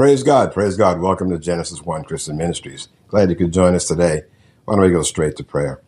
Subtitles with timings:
[0.00, 0.98] Praise God, praise God.
[0.98, 2.88] Welcome to Genesis 1 Christian Ministries.
[3.08, 4.22] Glad you could join us today.
[4.64, 5.82] Why don't we go straight to prayer?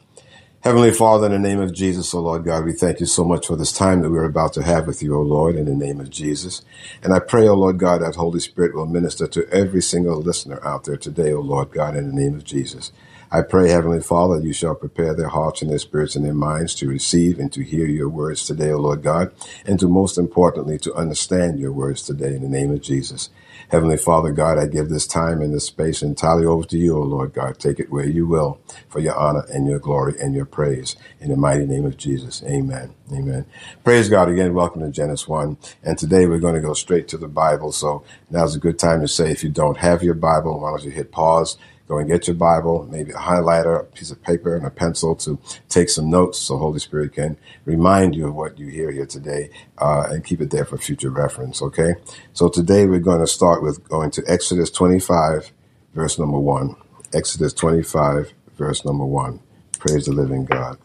[0.60, 3.24] Heavenly Father, in the name of Jesus, O oh Lord God, we thank you so
[3.24, 5.64] much for this time that we're about to have with you, O oh Lord, in
[5.64, 6.60] the name of Jesus.
[7.02, 10.20] And I pray, O oh Lord God, that Holy Spirit will minister to every single
[10.20, 12.92] listener out there today, O Lord God, in the name of Jesus.
[13.34, 16.74] I pray, Heavenly Father, you shall prepare their hearts and their spirits and their minds
[16.74, 19.32] to receive and to hear your words today, O Lord God,
[19.64, 23.30] and to most importantly, to understand your words today in the name of Jesus.
[23.70, 27.00] Heavenly Father God, I give this time and this space entirely over to you, O
[27.00, 27.58] Lord God.
[27.58, 28.60] Take it where you will
[28.90, 30.94] for your honor and your glory and your praise.
[31.18, 32.42] In the mighty name of Jesus.
[32.42, 32.92] Amen.
[33.10, 33.46] Amen.
[33.82, 34.52] Praise God again.
[34.52, 35.56] Welcome to Genesis 1.
[35.82, 37.72] And today we're going to go straight to the Bible.
[37.72, 40.84] So now's a good time to say if you don't have your Bible, why don't
[40.84, 41.56] you hit pause
[41.88, 45.14] Go and get your Bible, maybe a highlighter, a piece of paper, and a pencil
[45.16, 45.38] to
[45.68, 49.50] take some notes so Holy Spirit can remind you of what you hear here today
[49.78, 51.94] uh, and keep it there for future reference, okay?
[52.32, 55.52] So today we're going to start with going to Exodus 25,
[55.94, 56.76] verse number 1.
[57.12, 59.40] Exodus 25, verse number 1.
[59.78, 60.78] Praise the living God.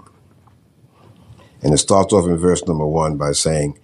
[1.62, 3.80] And it starts off in verse number 1 by saying,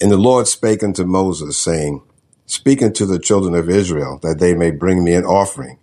[0.00, 2.02] And the Lord spake unto Moses, saying,
[2.46, 5.78] Speak unto the children of Israel, that they may bring me an offering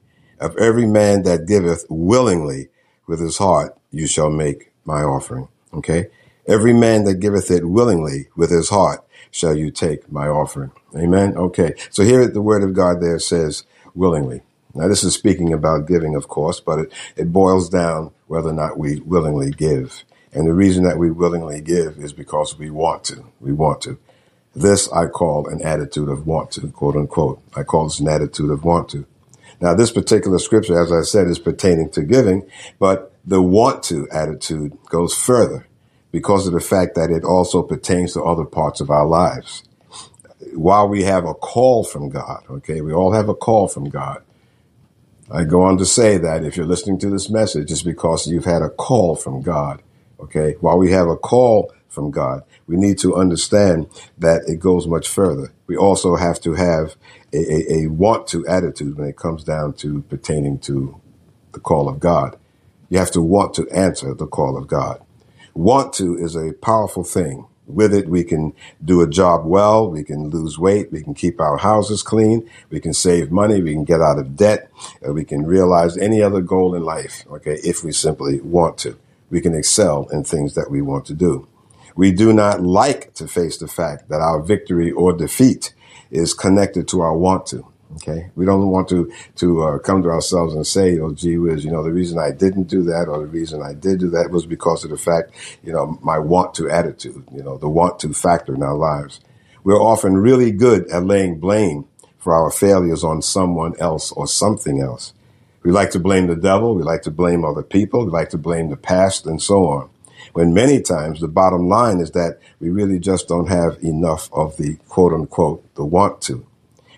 [0.46, 2.70] of every man that giveth willingly
[3.08, 5.48] with his heart, you shall make my offering.
[5.74, 6.08] Okay?
[6.48, 10.72] Every man that giveth it willingly with his heart shall you take my offering.
[10.96, 11.36] Amen?
[11.36, 11.74] Okay.
[11.90, 14.42] So here the word of God there says willingly.
[14.74, 18.54] Now this is speaking about giving, of course, but it, it boils down whether or
[18.54, 20.04] not we willingly give.
[20.32, 23.26] And the reason that we willingly give is because we want to.
[23.40, 23.98] We want to.
[24.54, 27.42] This I call an attitude of want to, quote unquote.
[27.56, 29.06] I call this an attitude of want to.
[29.62, 32.48] Now, this particular scripture, as I said, is pertaining to giving,
[32.80, 35.68] but the want to attitude goes further
[36.12, 39.64] because of the fact that it also pertains to other parts of our lives.
[40.54, 44.22] While we have a call from God, okay, we all have a call from God.
[45.32, 48.46] I go on to say that if you're listening to this message, it's because you've
[48.46, 49.82] had a call from God.
[50.20, 50.56] Okay.
[50.62, 53.88] While we have a call from God, we need to understand
[54.20, 55.54] that it goes much further.
[55.68, 56.96] We also have to have
[57.34, 61.02] a, a, a want to attitude when it comes down to pertaining to
[61.54, 62.38] the call of God.
[62.90, 65.02] You have to want to answer the call of God.
[65.56, 67.48] Want to is a powerful thing.
[67.68, 68.54] With it, we can
[68.84, 69.90] do a job well.
[69.90, 70.92] We can lose weight.
[70.92, 72.48] We can keep our houses clean.
[72.70, 73.62] We can save money.
[73.62, 74.70] We can get out of debt.
[75.08, 77.26] Uh, we can realize any other goal in life.
[77.32, 77.56] Okay.
[77.64, 79.00] If we simply want to,
[79.32, 81.48] we can excel in things that we want to do.
[81.96, 85.74] We do not like to face the fact that our victory or defeat
[86.12, 87.66] is connected to our want to.
[87.96, 91.64] Okay, we don't want to to uh, come to ourselves and say, "Oh, gee whiz,
[91.64, 94.32] you know, the reason I didn't do that, or the reason I did do that,
[94.32, 95.32] was because of the fact,
[95.64, 99.22] you know, my want to attitude, you know, the want to factor in our lives."
[99.64, 101.86] We're often really good at laying blame
[102.20, 105.14] for our failures on someone else or something else.
[105.64, 108.38] We like to blame the devil, we like to blame other people, we like to
[108.38, 109.90] blame the past, and so on
[110.36, 114.58] when many times the bottom line is that we really just don't have enough of
[114.58, 116.46] the quote unquote, the want to.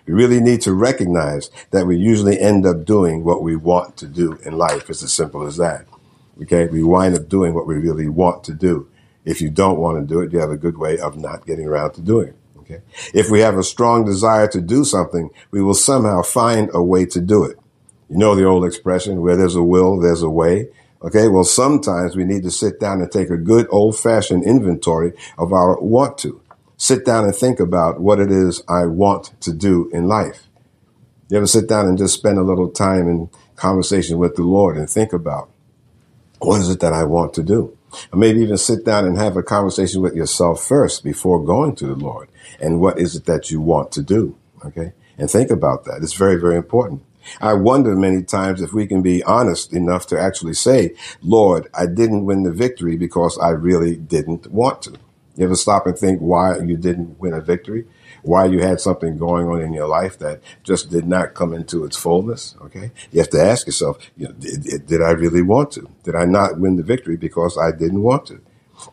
[0.06, 4.08] We really need to recognize that we usually end up doing what we want to
[4.08, 4.90] do in life.
[4.90, 5.86] It's as simple as that.
[6.42, 6.66] Okay.
[6.66, 8.88] We wind up doing what we really want to do.
[9.24, 11.68] If you don't want to do it, you have a good way of not getting
[11.68, 12.36] around to doing it.
[12.58, 12.80] Okay.
[13.14, 17.06] If we have a strong desire to do something, we will somehow find a way
[17.06, 17.56] to do it.
[18.10, 20.70] You know the old expression, where there's a will, there's a way.
[21.02, 21.28] Okay.
[21.28, 25.52] Well, sometimes we need to sit down and take a good old fashioned inventory of
[25.52, 26.40] our want to.
[26.76, 30.46] Sit down and think about what it is I want to do in life.
[31.28, 34.76] You ever sit down and just spend a little time in conversation with the Lord
[34.76, 35.50] and think about
[36.38, 37.76] what is it that I want to do?
[38.12, 41.86] Or maybe even sit down and have a conversation with yourself first before going to
[41.86, 42.28] the Lord.
[42.60, 44.36] And what is it that you want to do?
[44.64, 44.92] Okay.
[45.16, 46.02] And think about that.
[46.02, 47.02] It's very, very important.
[47.40, 51.86] I wonder many times if we can be honest enough to actually say, Lord, I
[51.86, 54.92] didn't win the victory because I really didn't want to.
[55.36, 57.86] You ever stop and think why you didn't win a victory?
[58.22, 61.84] Why you had something going on in your life that just did not come into
[61.84, 62.56] its fullness?
[62.62, 62.90] Okay.
[63.12, 65.88] You have to ask yourself, you know, did, did I really want to?
[66.02, 68.40] Did I not win the victory because I didn't want to?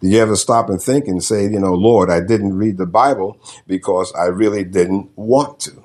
[0.02, 2.86] Did you ever stop and think and say, you know, Lord, I didn't read the
[2.86, 5.85] Bible because I really didn't want to?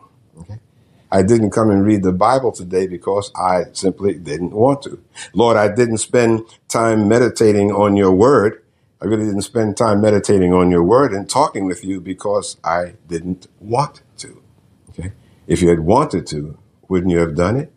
[1.12, 5.02] I didn't come and read the Bible today because I simply didn't want to.
[5.34, 8.62] Lord, I didn't spend time meditating on your word.
[9.02, 12.94] I really didn't spend time meditating on your word and talking with you because I
[13.08, 14.42] didn't want to.
[14.90, 15.12] Okay.
[15.46, 16.58] If you had wanted to,
[16.88, 17.72] wouldn't you have done it?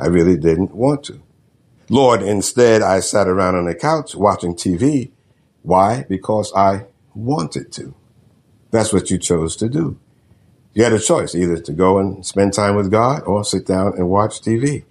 [0.00, 1.22] I really didn't want to.
[1.88, 5.12] Lord, instead, I sat around on the couch watching TV.
[5.62, 6.04] Why?
[6.08, 7.94] Because I wanted to.
[8.70, 10.00] That's what you chose to do.
[10.74, 13.94] You had a choice either to go and spend time with God or sit down
[13.96, 14.84] and watch TV.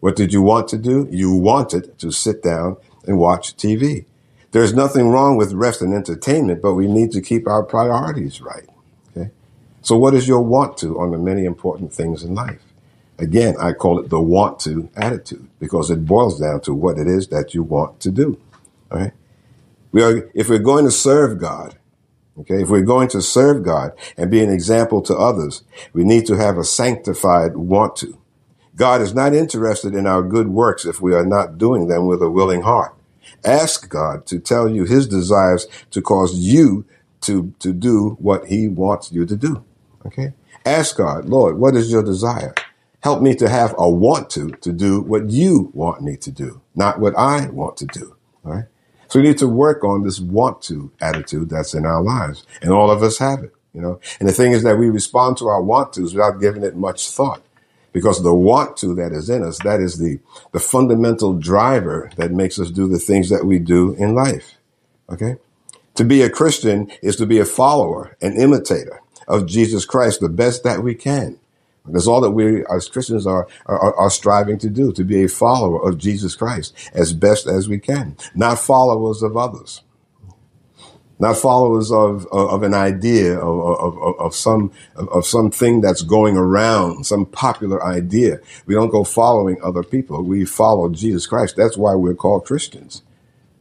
[0.00, 1.08] What did you want to do?
[1.10, 2.76] You wanted to sit down
[3.06, 4.04] and watch TV.
[4.52, 8.68] There's nothing wrong with rest and entertainment, but we need to keep our priorities right.
[9.16, 9.30] Okay.
[9.82, 12.62] So what is your want to on the many important things in life?
[13.18, 17.08] Again, I call it the want to attitude because it boils down to what it
[17.08, 18.40] is that you want to do.
[18.92, 19.12] All right.
[19.90, 21.76] We are, if we're going to serve God,
[22.38, 26.26] okay, if we're going to serve God and be an example to others, we need
[26.26, 28.18] to have a sanctified want to.
[28.76, 32.22] God is not interested in our good works if we are not doing them with
[32.22, 32.94] a willing heart.
[33.44, 36.84] Ask God to tell you his desires to cause you
[37.22, 39.64] to, to do what he wants you to do.
[40.06, 40.32] Okay.
[40.66, 42.54] Ask God, Lord, what is your desire?
[43.00, 46.62] Help me to have a want to, to do what you want me to do,
[46.74, 48.16] not what I want to do.
[48.44, 48.64] All right.
[49.14, 52.44] So we need to work on this want to attitude that's in our lives.
[52.60, 54.00] And all of us have it, you know.
[54.18, 57.08] And the thing is that we respond to our want tos without giving it much
[57.08, 57.40] thought.
[57.92, 60.18] Because the want to that is in us, that is the,
[60.50, 64.54] the fundamental driver that makes us do the things that we do in life.
[65.08, 65.36] Okay.
[65.94, 70.28] To be a Christian is to be a follower, an imitator of Jesus Christ, the
[70.28, 71.38] best that we can.
[71.86, 75.28] That's all that we as Christians are, are, are striving to do, to be a
[75.28, 79.82] follower of Jesus Christ as best as we can, not followers of others,
[81.18, 86.38] not followers of, of, of an idea of, of, of some, of something that's going
[86.38, 88.40] around, some popular idea.
[88.64, 90.22] We don't go following other people.
[90.22, 91.54] We follow Jesus Christ.
[91.56, 93.02] That's why we're called Christians.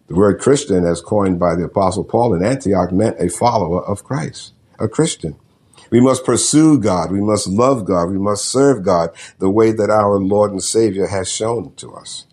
[0.07, 4.03] The word Christian, as coined by the apostle Paul in Antioch, meant a follower of
[4.03, 5.35] Christ, a Christian.
[5.93, 7.11] We must pursue God.
[7.11, 8.09] We must love God.
[8.09, 12.25] We must serve God the way that our Lord and Savior has shown to us.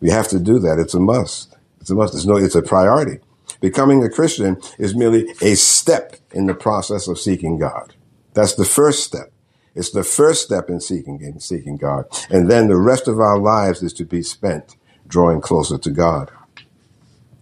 [0.00, 0.80] We have to do that.
[0.80, 1.56] It's a must.
[1.80, 2.16] It's a must.
[2.16, 3.20] It's no, it's a priority.
[3.60, 7.94] Becoming a Christian is merely a step in the process of seeking God.
[8.34, 9.30] That's the first step.
[9.76, 12.06] It's the first step in seeking in seeking God.
[12.28, 14.74] And then the rest of our lives is to be spent
[15.06, 16.32] drawing closer to God.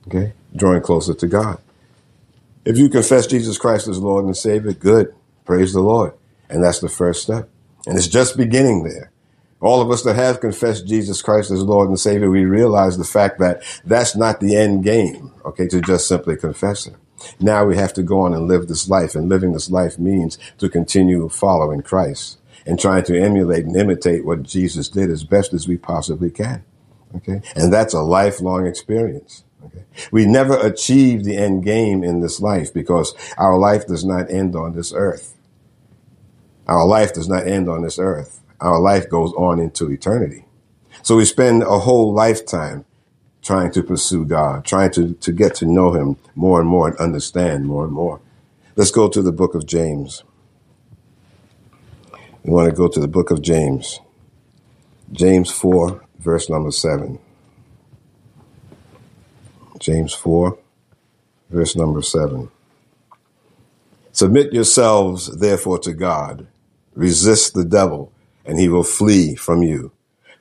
[0.08, 0.34] Okay?
[0.54, 1.56] Drawing closer to God.
[2.66, 5.14] If you confess Jesus Christ as Lord and Savior, good.
[5.48, 6.12] Praise the Lord.
[6.50, 7.48] And that's the first step.
[7.86, 9.10] And it's just beginning there.
[9.62, 13.04] All of us that have confessed Jesus Christ as Lord and Savior, we realize the
[13.04, 16.96] fact that that's not the end game, okay, to just simply confess Him.
[17.40, 20.38] Now we have to go on and live this life, and living this life means
[20.58, 25.54] to continue following Christ and trying to emulate and imitate what Jesus did as best
[25.54, 26.62] as we possibly can.
[27.16, 27.40] Okay.
[27.56, 29.44] And that's a lifelong experience.
[29.64, 29.84] Okay.
[30.12, 34.54] We never achieve the end game in this life because our life does not end
[34.54, 35.34] on this earth.
[36.68, 38.40] Our life does not end on this earth.
[38.60, 40.44] Our life goes on into eternity.
[41.02, 42.84] So we spend a whole lifetime
[43.40, 46.98] trying to pursue God, trying to, to get to know Him more and more and
[46.98, 48.20] understand more and more.
[48.76, 50.22] Let's go to the book of James.
[52.42, 54.00] We want to go to the book of James.
[55.10, 57.18] James 4, verse number 7.
[59.78, 60.58] James 4,
[61.50, 62.50] verse number 7.
[64.12, 66.46] Submit yourselves, therefore, to God
[66.98, 68.12] Resist the devil,
[68.44, 69.92] and he will flee from you.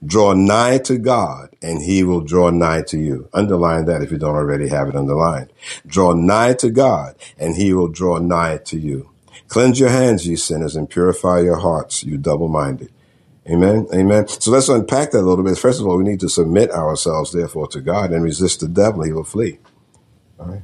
[0.03, 3.29] Draw nigh to God, and he will draw nigh to you.
[3.31, 5.53] Underline that if you don't already have it underlined.
[5.85, 9.11] Draw nigh to God, and he will draw nigh to you.
[9.49, 12.91] Cleanse your hands, ye sinners, and purify your hearts, you double minded.
[13.47, 13.85] Amen.
[13.93, 14.27] Amen.
[14.27, 15.59] So let's unpack that a little bit.
[15.59, 19.03] First of all, we need to submit ourselves, therefore, to God and resist the devil.
[19.03, 19.59] He will flee.
[20.39, 20.63] All right.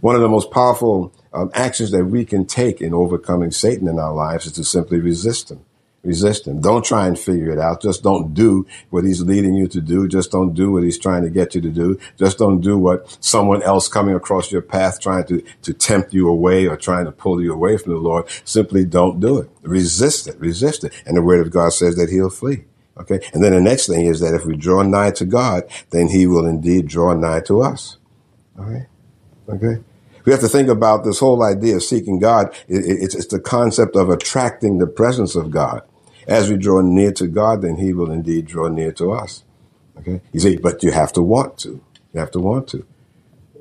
[0.00, 3.98] One of the most powerful um, actions that we can take in overcoming Satan in
[3.98, 5.60] our lives is to simply resist him.
[6.02, 6.60] Resist him.
[6.60, 7.82] Don't try and figure it out.
[7.82, 10.06] Just don't do what he's leading you to do.
[10.08, 11.98] Just don't do what he's trying to get you to do.
[12.16, 16.28] Just don't do what someone else coming across your path trying to, to tempt you
[16.28, 18.26] away or trying to pull you away from the Lord.
[18.44, 19.50] Simply don't do it.
[19.62, 20.38] Resist it.
[20.38, 20.92] Resist it.
[21.04, 22.64] And the word of God says that he'll flee.
[22.98, 23.20] Okay.
[23.34, 26.26] And then the next thing is that if we draw nigh to God, then he
[26.26, 27.98] will indeed draw nigh to us.
[28.58, 28.86] All right.
[29.48, 29.82] Okay.
[30.26, 32.54] We have to think about this whole idea of seeking God.
[32.68, 35.82] It's, the concept of attracting the presence of God.
[36.26, 39.44] As we draw near to God, then He will indeed draw near to us.
[39.98, 40.20] Okay.
[40.32, 41.80] You see, but you have to want to.
[42.12, 42.84] You have to want to.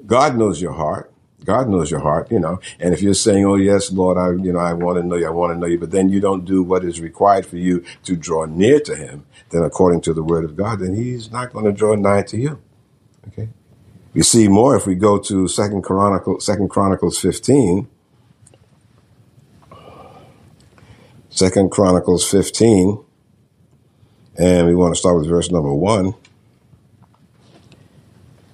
[0.06, 1.12] God knows your heart.
[1.44, 2.60] God knows your heart, you know.
[2.80, 5.28] And if you're saying, "Oh yes, Lord, I, you know, I want to know you,
[5.28, 7.84] I want to know you," but then you don't do what is required for you
[8.04, 11.54] to draw near to Him, then according to the Word of God, then He's not
[11.54, 12.60] going to draw nigh to you.
[13.28, 13.50] Okay.
[14.16, 17.90] You see more if we go to Second Chronicles, Second Chronicles 15.
[21.30, 23.04] Second Chronicles 15.
[24.38, 26.16] And we want to start with verse number one.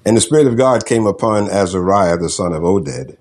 [0.04, 3.18] And the Spirit of God came upon Azariah, the son of Oded,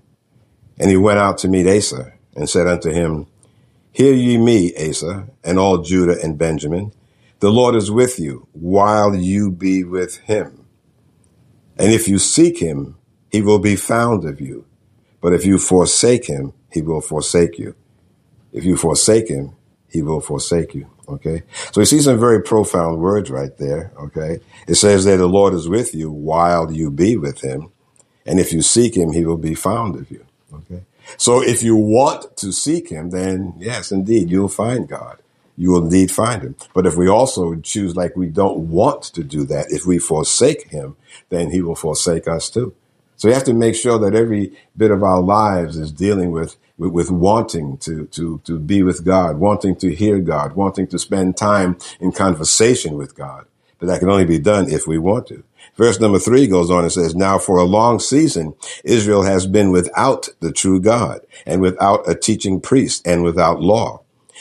[0.79, 3.27] and he went out to meet Asa and said unto him,
[3.93, 6.95] Hear ye me, Asa, and all Judah and Benjamin.
[7.41, 10.60] The Lord is with you while you be with him.
[11.81, 12.97] And if you seek him,
[13.33, 14.67] he will be found of you.
[15.23, 17.75] But if you forsake him, he will forsake you.
[18.53, 19.57] If you forsake him,
[19.89, 20.91] he will forsake you.
[21.09, 21.43] Okay.
[21.73, 23.93] So you see some very profound words right there.
[23.99, 24.41] Okay.
[24.69, 27.73] It says that the Lord is with you while you be with him.
[28.27, 30.27] And if you seek him, he will be found of you.
[30.53, 30.83] Okay.
[31.17, 35.20] So if you want to seek him, then yes, indeed, you'll find God.
[35.61, 36.57] You will indeed find him.
[36.73, 40.71] But if we also choose like we don't want to do that, if we forsake
[40.71, 40.97] him,
[41.29, 42.75] then he will forsake us too.
[43.17, 46.57] So we have to make sure that every bit of our lives is dealing with,
[46.79, 50.99] with, with, wanting to, to, to be with God, wanting to hear God, wanting to
[50.99, 53.45] spend time in conversation with God.
[53.79, 55.45] But that can only be done if we want to.
[55.77, 59.73] Verse number three goes on and says, Now for a long season, Israel has been
[59.73, 64.01] without the true God and without a teaching priest and without law.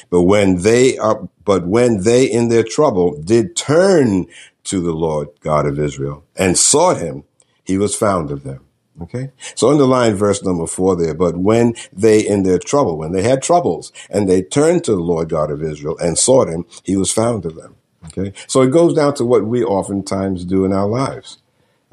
[0.10, 4.28] But when they are, but when they in their trouble did turn
[4.66, 7.24] to the Lord God of Israel and sought him,
[7.64, 8.66] he was found of them.
[9.02, 9.32] Okay.
[9.56, 11.14] So underline verse number four there.
[11.14, 15.02] But when they in their trouble, when they had troubles and they turned to the
[15.02, 17.76] Lord God of Israel and sought him, he was found of them.
[18.06, 18.34] Okay.
[18.48, 21.38] So it goes down to what we oftentimes do in our lives.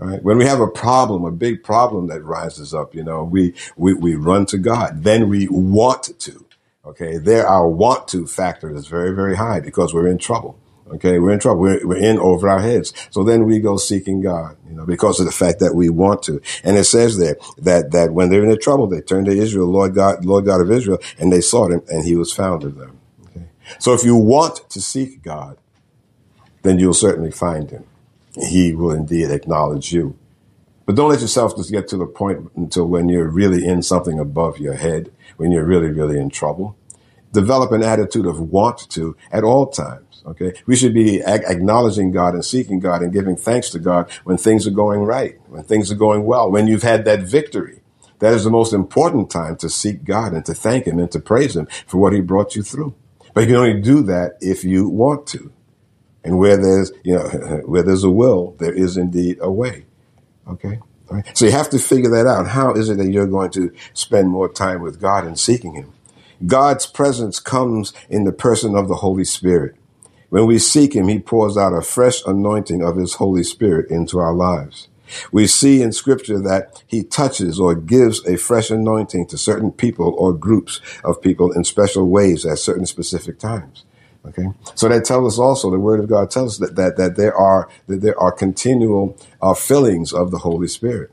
[0.01, 0.23] All right.
[0.23, 3.95] When we have a problem, a big problem that rises up, you know, we, we,
[3.95, 5.05] we run to God.
[5.05, 6.46] Then we want to.
[6.87, 7.19] Okay.
[7.19, 10.59] There, our want to factor is very, very high because we're in trouble.
[10.89, 11.63] Okay, we're in trouble.
[11.63, 12.93] We're, we're in over our heads.
[13.11, 16.23] So then we go seeking God, you know, because of the fact that we want
[16.25, 16.41] to.
[16.63, 19.67] And it says there that, that when they're in the trouble, they turn to Israel,
[19.67, 22.77] Lord God, Lord God of Israel, and they sought him and he was found of
[22.77, 23.01] them.
[23.25, 23.47] Okay.
[23.81, 25.59] So if you want to seek God,
[26.63, 27.85] then you'll certainly find him.
[28.49, 30.17] He will indeed acknowledge you.
[30.85, 34.21] But don't let yourself just get to the point until when you're really in something
[34.21, 36.77] above your head, when you're really, really in trouble.
[37.33, 40.55] Develop an attitude of want to at all times Okay.
[40.67, 44.37] We should be ag- acknowledging God and seeking God and giving thanks to God when
[44.37, 47.81] things are going right, when things are going well, when you've had that victory.
[48.19, 51.21] That is the most important time to seek God and to thank Him and to
[51.21, 52.95] praise Him for what He brought you through.
[53.35, 55.53] But you can only do that if you want to.
[56.25, 57.29] And where there's, you know,
[57.67, 59.85] where there's a will, there is indeed a way.
[60.49, 60.81] Okay.
[61.35, 62.49] So you have to figure that out.
[62.49, 65.93] How is it that you're going to spend more time with God and seeking Him?
[66.47, 69.77] God's presence comes in the person of the Holy Spirit.
[70.29, 74.19] When we seek him, he pours out a fresh anointing of his Holy Spirit into
[74.19, 74.89] our lives.
[75.33, 80.15] We see in scripture that he touches or gives a fresh anointing to certain people
[80.19, 83.86] or groups of people in special ways at certain specific times.
[84.29, 84.47] Okay.
[84.75, 87.35] So that tells us also, the word of God tells us that, that, that there
[87.37, 91.13] are, that there are continual uh, fillings of the Holy Spirit.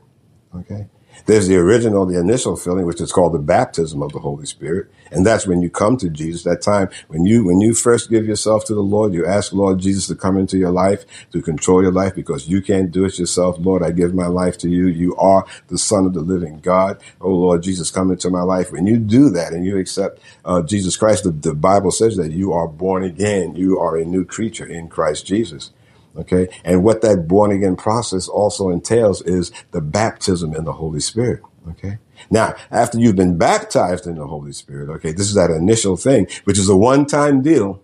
[0.54, 0.88] Okay.
[1.26, 4.90] There's the original, the initial filling, which is called the baptism of the Holy Spirit.
[5.10, 6.42] And that's when you come to Jesus.
[6.42, 9.78] That time when you, when you first give yourself to the Lord, you ask Lord
[9.78, 13.18] Jesus to come into your life, to control your life because you can't do it
[13.18, 13.56] yourself.
[13.58, 14.86] Lord, I give my life to you.
[14.86, 17.00] You are the son of the living God.
[17.20, 18.70] Oh Lord Jesus, come into my life.
[18.70, 22.32] When you do that and you accept uh, Jesus Christ, the, the Bible says that
[22.32, 23.56] you are born again.
[23.56, 25.70] You are a new creature in Christ Jesus.
[26.16, 26.48] Okay.
[26.64, 31.42] And what that born again process also entails is the baptism in the Holy Spirit.
[31.70, 31.98] Okay.
[32.30, 36.26] Now, after you've been baptized in the Holy Spirit, okay, this is that initial thing,
[36.44, 37.82] which is a one time deal.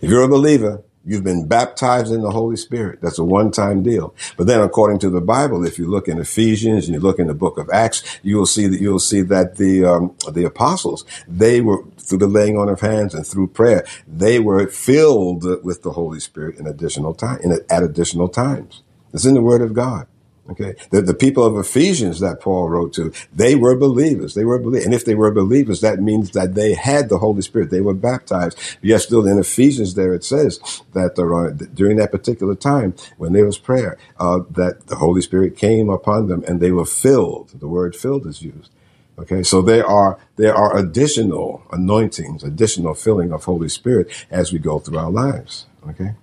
[0.00, 3.00] If you're a believer, You've been baptized in the Holy Spirit.
[3.00, 4.12] That's a one-time deal.
[4.36, 7.28] But then according to the Bible, if you look in Ephesians and you look in
[7.28, 11.04] the book of Acts, you will see that you'll see that the um, the apostles,
[11.28, 15.82] they were through the laying on of hands and through prayer, they were filled with
[15.82, 18.82] the Holy Spirit in additional time in, at additional times.
[19.12, 20.08] It's in the word of God.
[20.50, 20.74] Okay.
[20.90, 24.34] The, the people of Ephesians that Paul wrote to, they were believers.
[24.34, 24.84] They were believers.
[24.84, 27.70] And if they were believers, that means that they had the Holy Spirit.
[27.70, 28.58] They were baptized.
[28.80, 30.60] Yes, still in Ephesians there it says
[30.92, 35.56] that uh, during that particular time when there was prayer, uh, that the Holy Spirit
[35.56, 37.50] came upon them and they were filled.
[37.58, 38.70] The word filled is used.
[39.18, 44.58] Okay, so there are there are additional anointings, additional filling of Holy Spirit as we
[44.58, 45.66] go through our lives.
[45.88, 46.14] Okay.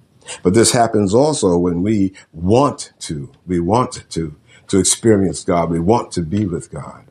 [0.44, 4.36] But this happens also when we want to, we want to,
[4.68, 5.70] to experience God.
[5.70, 7.06] We want to be with God.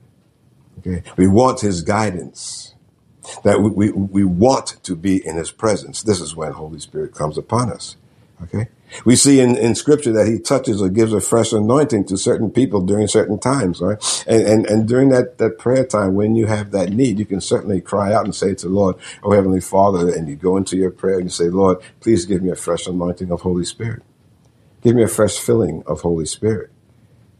[0.80, 1.02] Okay.
[1.16, 2.74] We want his guidance
[3.44, 6.02] that we, we, we want to be in his presence.
[6.02, 7.96] This is when Holy Spirit comes upon us.
[8.44, 8.68] Okay.
[9.04, 12.50] We see in, in scripture that he touches or gives a fresh anointing to certain
[12.50, 14.24] people during certain times, right?
[14.26, 17.40] And, and, and during that, that prayer time, when you have that need, you can
[17.40, 20.76] certainly cry out and say to the Lord, Oh Heavenly Father, and you go into
[20.76, 24.02] your prayer and you say, Lord, please give me a fresh anointing of Holy Spirit.
[24.82, 26.70] Give me a fresh filling of Holy Spirit.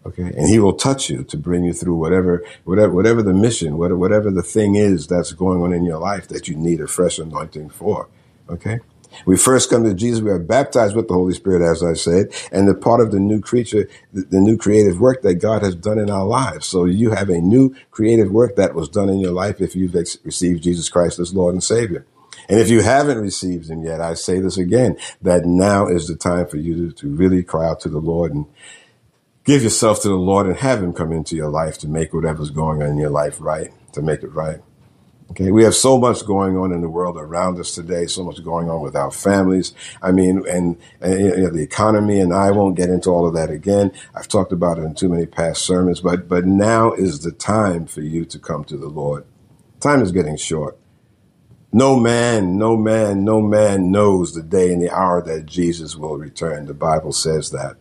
[0.05, 0.33] Okay.
[0.37, 3.99] And he will touch you to bring you through whatever, whatever, whatever the mission, whatever,
[3.99, 7.19] whatever the thing is that's going on in your life that you need a fresh
[7.19, 8.09] anointing for.
[8.49, 8.81] Okay.
[9.27, 10.21] We first come to Jesus.
[10.21, 13.21] We are baptized with the Holy Spirit, as I said, and the part of the
[13.21, 16.67] new creature, the, new creative work that God has done in our lives.
[16.67, 19.95] So you have a new creative work that was done in your life if you've
[19.95, 22.07] received Jesus Christ as Lord and Savior.
[22.49, 26.17] And if you haven't received him yet, I say this again, that now is the
[26.17, 28.47] time for you to, to really cry out to the Lord and
[29.45, 32.51] give yourself to the Lord and have him come into your life to make whatever's
[32.51, 34.61] going on in your life right, to make it right.
[35.33, 38.45] Okay, we have so much going on in the world around us today, so much
[38.45, 39.73] going on with our families.
[40.03, 43.33] I mean, and, and you know, the economy, and I won't get into all of
[43.33, 43.93] that again.
[44.15, 47.87] I've talked about it in too many past sermons, but but now is the time
[47.87, 49.25] for you to come to the Lord.
[49.81, 50.77] Time is getting short.
[51.73, 56.19] No man, no man, no man knows the day and the hour that Jesus will
[56.19, 56.67] return.
[56.67, 57.77] The Bible says that.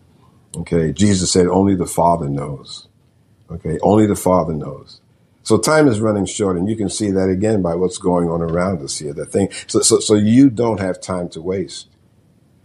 [0.55, 2.87] Okay, Jesus said only the Father knows.
[3.51, 5.00] Okay, only the Father knows.
[5.43, 8.41] So time is running short, and you can see that again by what's going on
[8.41, 9.13] around us here.
[9.13, 11.87] That thing, so, so, so you don't have time to waste.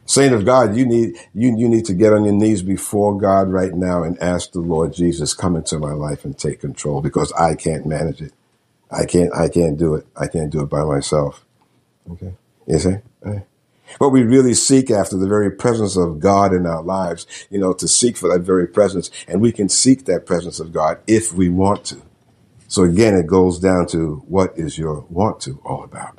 [0.05, 3.49] Saint of God, you need you you need to get on your knees before God
[3.49, 7.33] right now and ask the Lord Jesus, come into my life and take control because
[7.33, 8.33] I can't manage it.
[8.91, 10.07] I can't I can't do it.
[10.17, 11.45] I can't do it by myself.
[12.09, 12.35] Okay.
[12.69, 12.97] You see?
[13.99, 17.73] But we really seek after the very presence of God in our lives, you know,
[17.75, 19.11] to seek for that very presence.
[19.29, 22.03] And we can seek that presence of God if we want to.
[22.69, 26.19] So again, it goes down to what is your want to all about?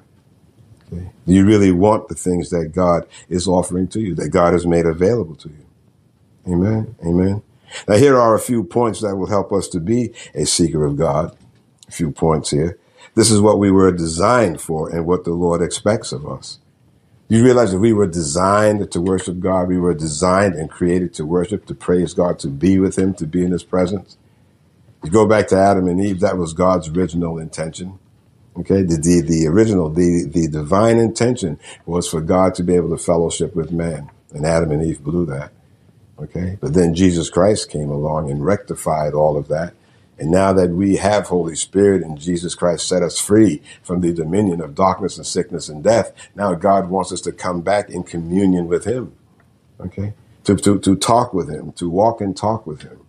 [0.91, 1.09] Okay.
[1.25, 4.65] Do you really want the things that God is offering to you, that God has
[4.65, 5.65] made available to you?
[6.47, 6.95] Amen.
[7.05, 7.43] Amen.
[7.87, 10.95] Now, here are a few points that will help us to be a seeker of
[10.97, 11.35] God.
[11.89, 12.77] A few points here.
[13.15, 16.59] This is what we were designed for and what the Lord expects of us.
[17.29, 19.67] You realize that we were designed to worship God.
[19.67, 23.27] We were designed and created to worship, to praise God, to be with Him, to
[23.27, 24.17] be in His presence.
[25.03, 27.99] You go back to Adam and Eve, that was God's original intention.
[28.59, 32.89] Okay, the, the, the original, the, the divine intention was for God to be able
[32.89, 34.09] to fellowship with man.
[34.33, 35.51] And Adam and Eve blew that.
[36.19, 39.73] Okay, but then Jesus Christ came along and rectified all of that.
[40.17, 44.11] And now that we have Holy Spirit and Jesus Christ set us free from the
[44.11, 48.01] dominion of darkness and sickness and death, now God wants us to come back in
[48.01, 49.13] communion with Him.
[49.79, 50.13] Okay,
[50.45, 52.99] to, to, to talk with Him, to walk and talk with Him.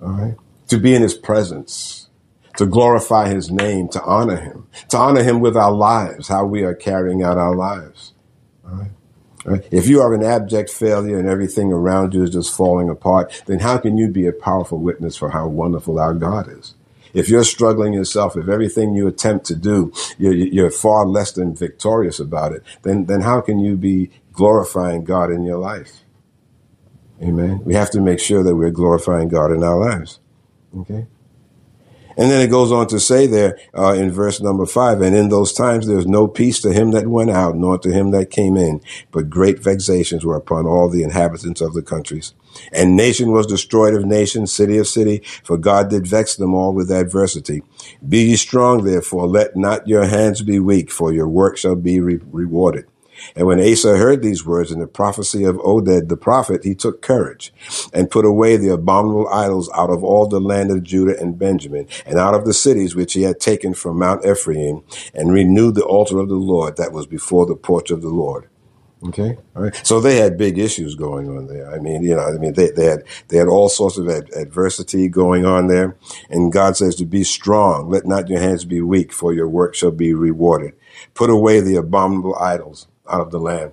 [0.00, 0.36] All right
[0.68, 2.08] to be in his presence,
[2.56, 6.62] to glorify his name, to honor him, to honor him with our lives, how we
[6.62, 8.12] are carrying out our lives.
[8.64, 8.90] All right?
[9.46, 9.68] All right?
[9.70, 13.60] If you are an abject failure and everything around you is just falling apart, then
[13.60, 16.74] how can you be a powerful witness for how wonderful our God is?
[17.12, 21.54] If you're struggling yourself, if everything you attempt to do, you're, you're far less than
[21.54, 26.00] victorious about it, then, then how can you be glorifying God in your life?
[27.22, 27.62] Amen.
[27.64, 30.18] We have to make sure that we're glorifying God in our lives.
[30.76, 31.06] Okay.
[32.16, 35.28] And then it goes on to say there uh, in verse number five, and in
[35.30, 38.30] those times there was no peace to him that went out, nor to him that
[38.30, 42.32] came in, but great vexations were upon all the inhabitants of the countries.
[42.72, 46.72] And nation was destroyed of nation, city of city, for God did vex them all
[46.72, 47.62] with adversity.
[48.08, 51.98] Be ye strong, therefore, let not your hands be weak, for your work shall be
[51.98, 52.86] re- rewarded.
[53.36, 57.02] And when Asa heard these words in the prophecy of Oded the prophet, he took
[57.02, 57.52] courage
[57.92, 61.86] and put away the abominable idols out of all the land of Judah and Benjamin
[62.06, 64.82] and out of the cities which he had taken from Mount Ephraim
[65.14, 68.48] and renewed the altar of the Lord that was before the porch of the Lord.
[69.06, 69.36] Okay.
[69.54, 69.86] All right.
[69.86, 71.70] So they had big issues going on there.
[71.70, 74.30] I mean, you know, I mean, they, they had, they had all sorts of ad-
[74.34, 75.96] adversity going on there.
[76.30, 77.90] And God says to be strong.
[77.90, 80.72] Let not your hands be weak for your work shall be rewarded.
[81.12, 83.72] Put away the abominable idols out of the land.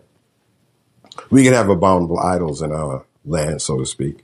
[1.29, 4.23] We can have abominable idols in our land, so to speak.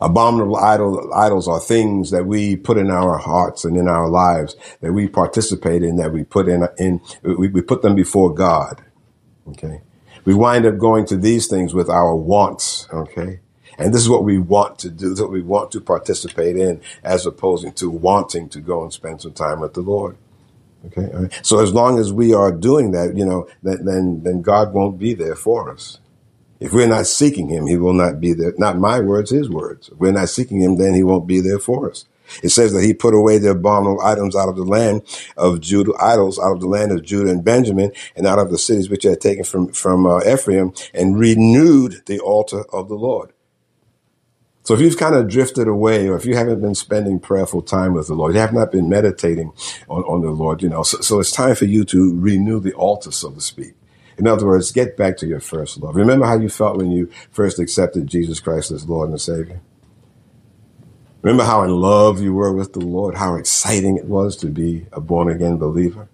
[0.00, 4.54] Abominable idol, idols are things that we put in our hearts and in our lives
[4.82, 8.84] that we participate in, that we put in, in we, we put them before God.
[9.48, 9.80] Okay.
[10.26, 12.86] We wind up going to these things with our wants.
[12.92, 13.40] Okay.
[13.78, 16.56] And this is what we want to do, this is what we want to participate
[16.56, 20.18] in, as opposed to wanting to go and spend some time with the Lord.
[20.86, 21.10] Okay.
[21.12, 21.40] Right.
[21.42, 25.14] So as long as we are doing that, you know, then then God won't be
[25.14, 25.98] there for us.
[26.60, 28.54] If we're not seeking Him, He will not be there.
[28.58, 29.90] Not my words, His words.
[29.90, 32.06] If we're not seeking Him, then He won't be there for us.
[32.42, 35.02] It says that He put away the abominable items out of the land
[35.36, 38.58] of Judah, idols out of the land of Judah and Benjamin, and out of the
[38.58, 42.96] cities which He had taken from from uh, Ephraim, and renewed the altar of the
[42.96, 43.32] Lord.
[44.66, 47.92] So if you've kind of drifted away, or if you haven't been spending prayerful time
[47.92, 49.52] with the Lord, you have not been meditating
[49.88, 52.72] on, on the Lord, you know, so, so it's time for you to renew the
[52.72, 53.74] altar, so to speak.
[54.18, 55.94] In other words, get back to your first love.
[55.94, 59.60] Remember how you felt when you first accepted Jesus Christ as Lord and Savior?
[61.22, 64.88] Remember how in love you were with the Lord, how exciting it was to be
[64.92, 66.08] a born again believer?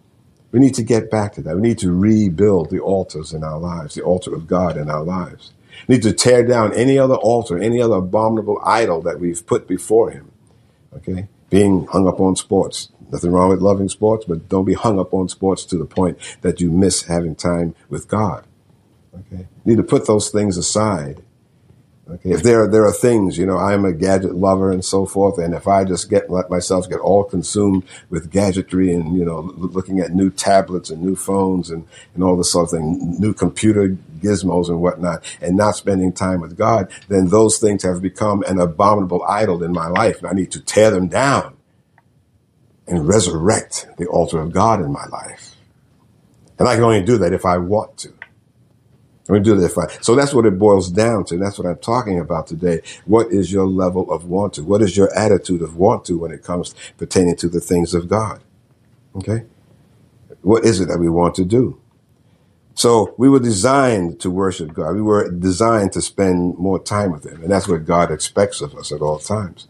[0.50, 1.56] We need to get back to that.
[1.56, 5.02] We need to rebuild the altars in our lives, the altar of God in our
[5.02, 5.54] lives.
[5.86, 9.66] We need to tear down any other altar, any other abominable idol that we've put
[9.66, 10.30] before Him.
[10.96, 11.28] Okay?
[11.50, 12.90] Being hung up on sports.
[13.10, 16.18] Nothing wrong with loving sports, but don't be hung up on sports to the point
[16.40, 18.44] that you miss having time with God.
[19.14, 19.46] Okay?
[19.64, 21.22] You need to put those things aside
[22.12, 22.30] Okay.
[22.30, 25.38] If there are, there are things, you know, I'm a gadget lover and so forth,
[25.38, 29.40] and if I just get let myself get all consumed with gadgetry and you know
[29.56, 33.32] looking at new tablets and new phones and and all this sort of thing, new
[33.32, 38.42] computer gizmos and whatnot, and not spending time with God, then those things have become
[38.42, 41.56] an abominable idol in my life, and I need to tear them down
[42.86, 45.56] and resurrect the altar of God in my life.
[46.58, 48.12] And I can only do that if I want to.
[49.32, 49.88] We do that fine.
[50.02, 51.38] So that's what it boils down to.
[51.38, 52.82] That's what I'm talking about today.
[53.06, 54.62] What is your level of want to?
[54.62, 58.08] What is your attitude of want to when it comes pertaining to the things of
[58.08, 58.42] God?
[59.16, 59.44] Okay.
[60.42, 61.80] What is it that we want to do?
[62.74, 64.96] So we were designed to worship God.
[64.96, 67.40] We were designed to spend more time with Him.
[67.40, 69.66] And that's what God expects of us at all times.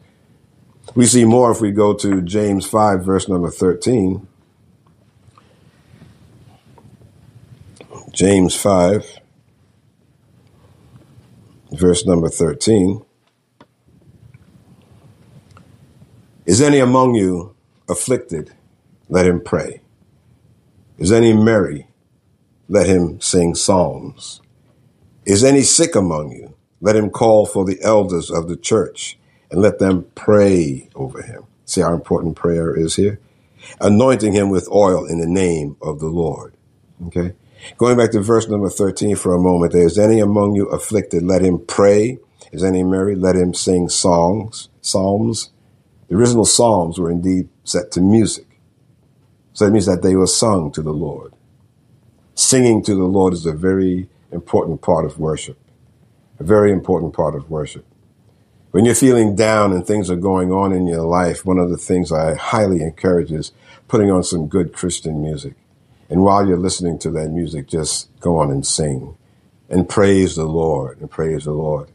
[0.97, 4.27] We see more if we go to James 5, verse number 13.
[8.13, 9.22] James 5
[11.73, 13.03] verse number 13.
[16.47, 17.55] Is any among you
[17.89, 18.53] afflicted?
[19.09, 19.81] Let him pray.
[20.99, 21.89] Is any merry?
[22.69, 24.41] Let him sing psalms.
[25.25, 26.55] Is any sick among you?
[26.81, 29.19] Let him call for the elders of the church
[29.51, 31.45] and let them pray over him.
[31.65, 33.21] See how important prayer is here?
[33.81, 36.55] Anointing him with oil in the name of the Lord.
[37.07, 37.35] Okay?
[37.79, 41.23] Going back to verse number 13 for a moment, there is any among you afflicted,
[41.23, 42.19] let him pray.
[42.53, 43.15] Is any merry?
[43.15, 45.51] Let him sing songs, psalms.
[46.09, 48.47] The original psalms were indeed set to music.
[49.55, 51.33] So it means that they were sung to the Lord.
[52.35, 55.59] Singing to the Lord is a very important part of worship.
[56.39, 57.87] A very important part of worship.
[58.73, 61.77] When you're feeling down and things are going on in your life, one of the
[61.77, 63.53] things I highly encourage is
[63.87, 65.55] putting on some good Christian music.
[66.11, 69.17] And while you're listening to that music, just go on and sing
[69.69, 71.91] and praise the Lord and praise the Lord.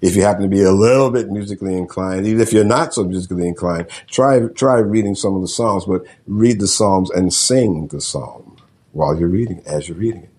[0.00, 3.02] If you happen to be a little bit musically inclined, even if you're not so
[3.04, 7.88] musically inclined, try, try reading some of the Psalms, but read the Psalms and sing
[7.88, 8.56] the Psalm
[8.92, 10.30] while you're reading, as you're reading it.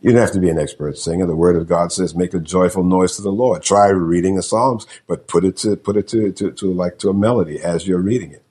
[0.00, 1.26] You don't have to be an expert singer.
[1.26, 3.62] The word of God says, make a joyful noise to the Lord.
[3.62, 7.10] Try reading the Psalms, but put it to, put it to, to, to like to
[7.10, 8.42] a melody as you're reading it.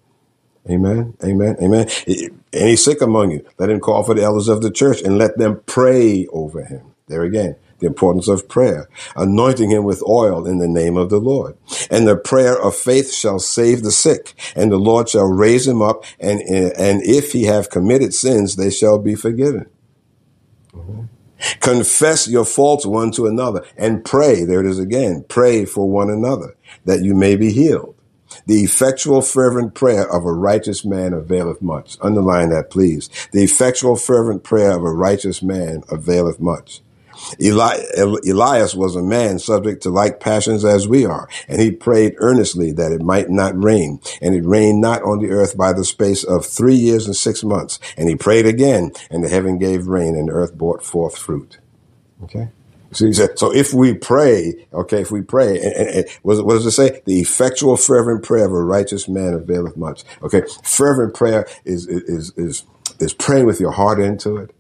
[0.70, 1.16] Amen.
[1.24, 1.58] Amen.
[1.62, 1.88] Amen.
[2.54, 5.38] Any sick among you, let him call for the elders of the church and let
[5.38, 6.94] them pray over him.
[7.08, 11.18] There again, the importance of prayer, anointing him with oil in the name of the
[11.18, 11.58] Lord.
[11.90, 15.82] And the prayer of faith shall save the sick, and the Lord shall raise him
[15.82, 19.66] up, and, and if he have committed sins, they shall be forgiven.
[20.74, 21.04] Mm-hmm.
[21.60, 24.44] Confess your faults one to another and pray.
[24.46, 25.26] There it is again.
[25.28, 27.96] Pray for one another that you may be healed.
[28.46, 31.98] The effectual fervent prayer of a righteous man availeth much.
[32.02, 33.10] Underline that, please.
[33.32, 36.82] The effectual fervent prayer of a righteous man availeth much.
[37.40, 37.84] Eli-
[38.28, 42.72] Elias was a man subject to like passions as we are, and he prayed earnestly
[42.74, 44.00] that it might not rain.
[44.22, 47.44] And it rained not on the earth by the space of three years and six
[47.44, 47.80] months.
[47.98, 51.60] And he prayed again, and the heaven gave rain, and the earth brought forth fruit.
[52.24, 52.50] Okay?
[52.94, 56.46] So he said, so if we pray, okay, if we pray, and, and, and what,
[56.50, 57.02] does it say?
[57.06, 60.04] The effectual fervent prayer of a righteous man availeth much.
[60.22, 62.64] Okay, fervent prayer is is is
[63.00, 64.54] is praying with your heart into it,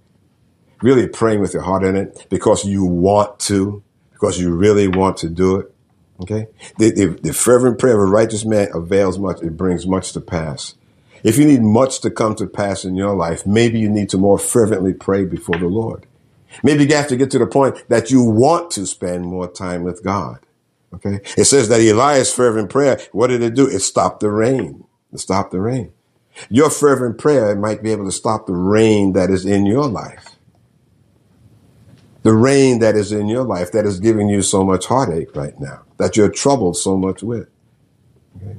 [0.81, 5.17] really praying with your heart in it because you want to, because you really want
[5.17, 5.73] to do it.
[6.21, 9.41] Okay, the, the, the fervent prayer of a righteous man avails much.
[9.41, 10.75] It brings much to pass.
[11.23, 14.17] If you need much to come to pass in your life, maybe you need to
[14.17, 16.07] more fervently pray before the Lord.
[16.63, 19.83] Maybe you have to get to the point that you want to spend more time
[19.83, 20.39] with God.
[20.93, 21.19] Okay.
[21.37, 23.67] It says that Elias' fervent prayer, what did it do?
[23.67, 24.83] It stopped the rain.
[25.13, 25.91] It stopped the rain.
[26.49, 30.35] Your fervent prayer might be able to stop the rain that is in your life.
[32.23, 35.59] The rain that is in your life that is giving you so much heartache right
[35.59, 37.49] now, that you're troubled so much with.
[38.37, 38.57] Okay.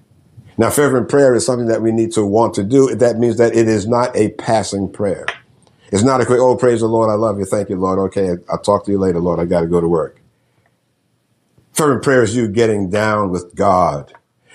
[0.59, 2.95] Now, fervent prayer is something that we need to want to do.
[2.95, 5.27] That means that it is not a passing prayer.
[5.93, 7.99] It's not a quick, oh, praise the Lord, I love you, thank you, Lord.
[7.99, 9.39] Okay, I'll talk to you later, Lord.
[9.39, 10.21] I got to go to work.
[11.75, 14.15] Fervent prayer is you getting down with God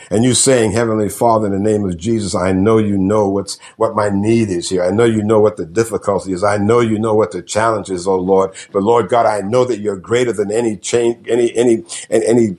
[0.09, 3.59] and you saying, Heavenly Father, in the name of Jesus, I know you know what's,
[3.77, 4.83] what my need is here.
[4.83, 6.43] I know you know what the difficulty is.
[6.43, 8.55] I know you know what the challenge is, oh Lord.
[8.71, 12.57] But Lord God, I know that you're greater than any change, any, any, any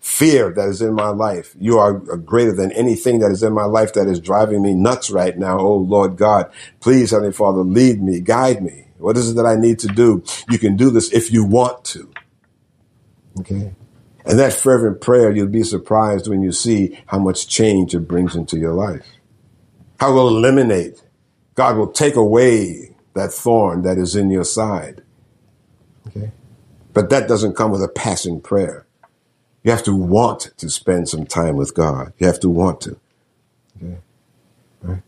[0.00, 1.54] fear that is in my life.
[1.58, 5.10] You are greater than anything that is in my life that is driving me nuts
[5.10, 5.58] right now.
[5.58, 8.86] Oh Lord God, please, Heavenly Father, lead me, guide me.
[8.98, 10.24] What is it that I need to do?
[10.48, 12.10] You can do this if you want to.
[13.40, 13.74] Okay.
[14.24, 18.34] And that fervent prayer, you'll be surprised when you see how much change it brings
[18.34, 19.06] into your life.
[20.00, 21.02] How it will eliminate.
[21.54, 25.02] God will take away that thorn that is in your side.
[26.06, 26.32] Okay.
[26.92, 28.83] But that doesn't come with a passing prayer.
[29.64, 32.12] You have to want to spend some time with God.
[32.18, 32.98] You have to want to.
[33.82, 33.96] Okay.
[34.82, 35.02] Right.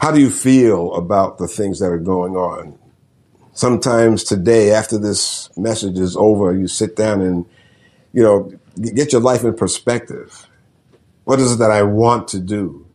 [0.00, 2.76] How do you feel about the things that are going on?
[3.52, 7.46] Sometimes today, after this message is over, you sit down and,
[8.12, 8.52] you know,
[8.94, 10.48] get your life in perspective.
[11.24, 12.86] What is it that I want to do?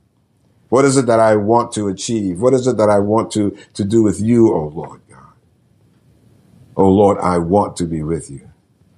[0.68, 2.42] What is it that I want to achieve?
[2.42, 5.02] What is it that I want to, to do with you, oh Lord?
[5.10, 5.20] God?
[6.76, 8.50] O oh Lord, I want to be with you.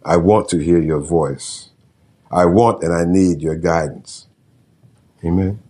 [0.05, 1.71] I want to hear your voice.
[2.31, 4.27] I want and I need your guidance.
[5.23, 5.61] Amen.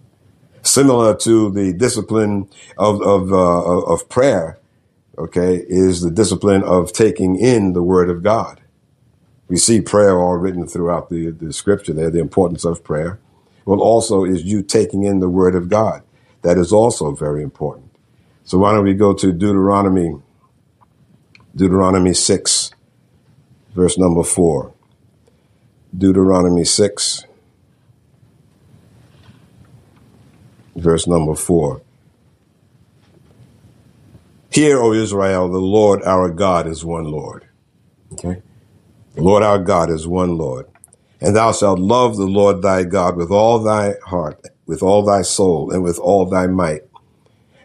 [0.64, 4.60] Similar to the discipline of, of, uh, of prayer,
[5.18, 8.62] okay, is the discipline of taking in the word of God.
[9.48, 13.20] We see prayer all written throughout the, the scripture there, the importance of prayer.
[13.66, 16.04] Well, also is you taking in the word of God.
[16.44, 17.92] That is also very important.
[18.44, 20.16] So why don't we go to Deuteronomy
[21.56, 22.72] Deuteronomy 6,
[23.76, 24.74] verse number 4.
[25.96, 27.26] Deuteronomy 6,
[30.76, 31.82] verse number 4.
[34.50, 37.46] Hear, O Israel, the Lord our God is one Lord.
[38.14, 38.42] Okay?
[39.16, 40.68] The Lord our God is one Lord.
[41.22, 45.22] And thou shalt love the Lord thy God with all thy heart, with all thy
[45.22, 46.82] soul, and with all thy might.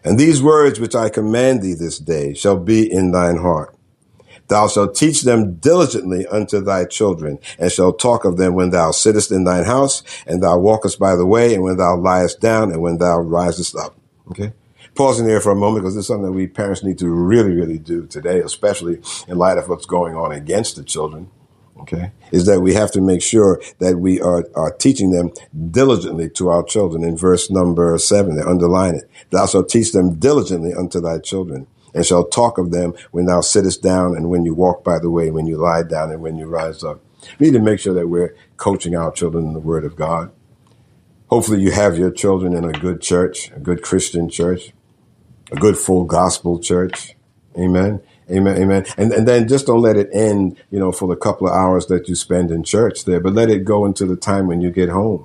[0.03, 3.75] And these words which I command thee this day shall be in thine heart
[4.51, 8.91] Thou shalt teach them diligently unto thy children, and shalt talk of them when thou
[8.91, 12.69] sittest in thine house, and thou walkest by the way, and when thou liest down,
[12.69, 13.95] and when thou risest up.
[14.29, 14.51] Okay?
[14.93, 17.53] Pausing there for a moment because this is something that we parents need to really,
[17.53, 21.31] really do today, especially in light of what's going on against the children.
[21.79, 22.11] Okay.
[22.33, 25.31] Is that we have to make sure that we are, are teaching them
[25.71, 27.05] diligently to our children.
[27.05, 29.09] In verse number seven, they underline it.
[29.29, 33.41] Thou shalt teach them diligently unto thy children and shall talk of them when thou
[33.41, 36.37] sittest down and when you walk by the way, when you lie down and when
[36.37, 37.01] you rise up.
[37.39, 40.31] We need to make sure that we're coaching our children in the word of God.
[41.27, 44.73] Hopefully you have your children in a good church, a good Christian church,
[45.51, 47.15] a good full gospel church.
[47.57, 48.01] Amen.
[48.29, 48.61] Amen.
[48.61, 48.85] Amen.
[48.97, 51.87] And, and then just don't let it end, you know, for the couple of hours
[51.87, 54.71] that you spend in church there, but let it go into the time when you
[54.71, 55.23] get home.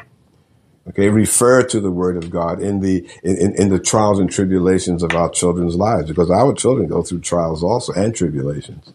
[0.89, 5.03] Okay, refer to the word of God in the in, in the trials and tribulations
[5.03, 8.93] of our children's lives, because our children go through trials also and tribulations.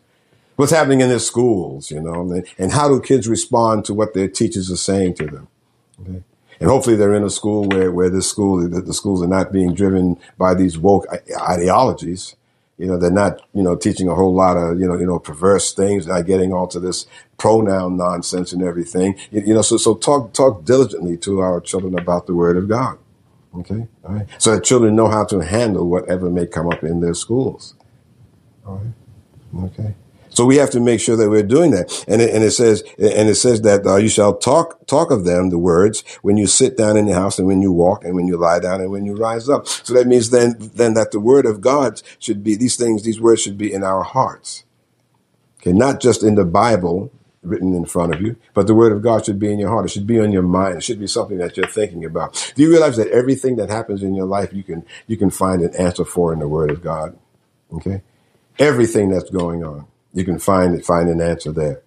[0.55, 4.27] What's happening in their schools, you know, and how do kids respond to what their
[4.27, 5.47] teachers are saying to them?
[6.01, 6.23] Okay.
[6.59, 9.51] And hopefully they're in a school where, where this school, that the schools are not
[9.51, 11.07] being driven by these woke
[11.41, 12.35] ideologies,
[12.81, 15.19] you know, they're not, you know, teaching a whole lot of, you know, you know,
[15.19, 17.05] perverse things, not getting onto this
[17.37, 19.15] pronoun nonsense and everything.
[19.29, 22.67] You, you know, so, so talk, talk diligently to our children about the word of
[22.67, 22.97] God.
[23.55, 23.87] Okay.
[24.03, 24.27] All right.
[24.39, 27.75] So that children know how to handle whatever may come up in their schools.
[28.65, 29.65] All right.
[29.65, 29.93] Okay.
[30.33, 32.05] So we have to make sure that we're doing that.
[32.07, 35.25] And it, and it says, and it says that uh, you shall talk, talk of
[35.25, 38.15] them, the words, when you sit down in the house and when you walk and
[38.15, 39.67] when you lie down and when you rise up.
[39.67, 43.19] So that means then, then that the word of God should be, these things, these
[43.19, 44.63] words should be in our hearts.
[45.59, 45.73] Okay.
[45.73, 47.11] Not just in the Bible,
[47.43, 49.85] written in front of you, but the word of God should be in your heart.
[49.85, 50.77] It should be on your mind.
[50.77, 52.53] It should be something that you're thinking about.
[52.55, 55.61] Do you realize that everything that happens in your life, you can, you can find
[55.61, 57.17] an answer for in the word of God?
[57.73, 58.01] Okay.
[58.59, 61.81] Everything that's going on you can find it, find an answer there.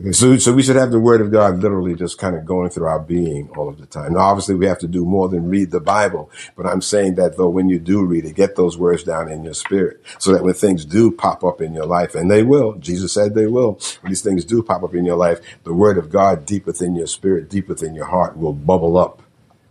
[0.00, 2.70] Okay, so, so we should have the word of God literally just kind of going
[2.70, 4.14] through our being all of the time.
[4.14, 7.36] Now, obviously we have to do more than read the Bible, but I'm saying that
[7.36, 10.42] though when you do read it, get those words down in your spirit so that
[10.42, 13.78] when things do pop up in your life, and they will, Jesus said they will,
[14.00, 16.94] when these things do pop up in your life, the word of God deep within
[16.94, 19.22] your spirit, deep within your heart will bubble up,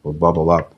[0.04, 0.76] will bubble up,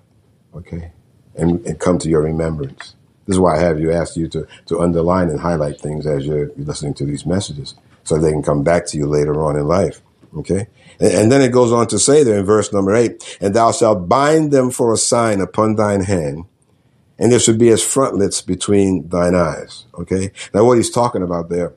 [0.55, 0.93] okay,
[1.35, 2.95] and, and come to your remembrance.
[3.31, 6.25] This is why I have you ask you to, to underline and highlight things as
[6.25, 9.65] you're listening to these messages so they can come back to you later on in
[9.65, 10.01] life.
[10.35, 10.67] Okay.
[10.99, 13.71] And, and then it goes on to say there in verse number eight, and thou
[13.71, 16.43] shalt bind them for a sign upon thine hand,
[17.17, 19.85] and there should be as frontlets between thine eyes.
[19.97, 20.33] Okay.
[20.53, 21.71] Now what he's talking about there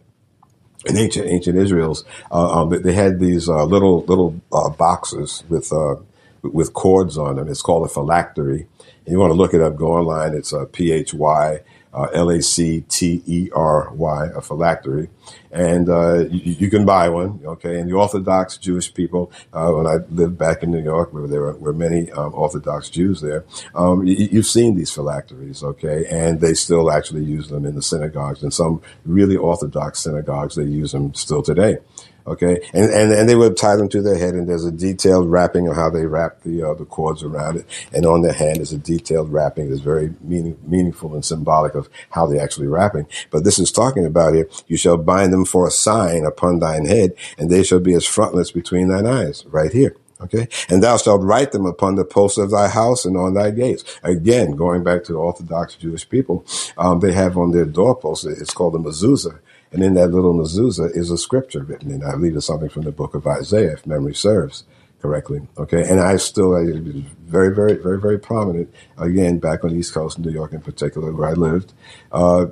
[0.86, 5.72] in ancient ancient Israel's, uh, um, they had these uh, little little uh, boxes with
[5.72, 5.94] uh,
[6.42, 7.46] with cords on them.
[7.46, 8.66] It's called a phylactery,
[9.06, 10.34] you want to look it up, go online.
[10.34, 11.60] It's a uh, P H Y
[11.94, 15.08] uh, L A C T E R Y, a phylactery,
[15.52, 17.40] and uh, you, you, can buy one.
[17.44, 21.28] Okay, and the Orthodox Jewish people, uh, when I lived back in New York, where
[21.28, 25.62] there were, were many um, Orthodox Jews there, um, you, have seen these phylacteries.
[25.62, 30.56] Okay, and they still actually use them in the synagogues, and some really Orthodox synagogues
[30.56, 31.78] they use them still today.
[32.26, 35.30] Okay, and, and and they would tie them to their head, and there's a detailed
[35.30, 38.58] wrapping of how they wrap the uh, the cords around it, and on their hand
[38.62, 43.06] is a detailed wrapping that's very meaning, meaningful and symbolic of how they're actually wrapping.
[43.30, 46.86] But this is talking about here: you shall bind them for a sign upon thine
[46.86, 49.44] head, and they shall be as frontlets between thine eyes.
[49.46, 49.94] Right here.
[50.20, 50.48] Okay.
[50.70, 53.84] And thou shalt write them upon the posts of thy house and on thy gates.
[54.02, 56.46] Again, going back to the Orthodox Jewish people,
[56.78, 59.38] um, they have on their doorposts, it's called a mezuzah.
[59.74, 62.84] And in that little mezuzah is a scripture written, and I believe it's something from
[62.84, 64.62] the book of Isaiah, if memory serves
[65.02, 65.42] correctly.
[65.58, 66.62] Okay, and I still I,
[67.26, 71.12] very, very, very, very prominent again back on the East Coast, New York in particular,
[71.12, 71.72] where I lived.
[72.12, 72.46] Uh,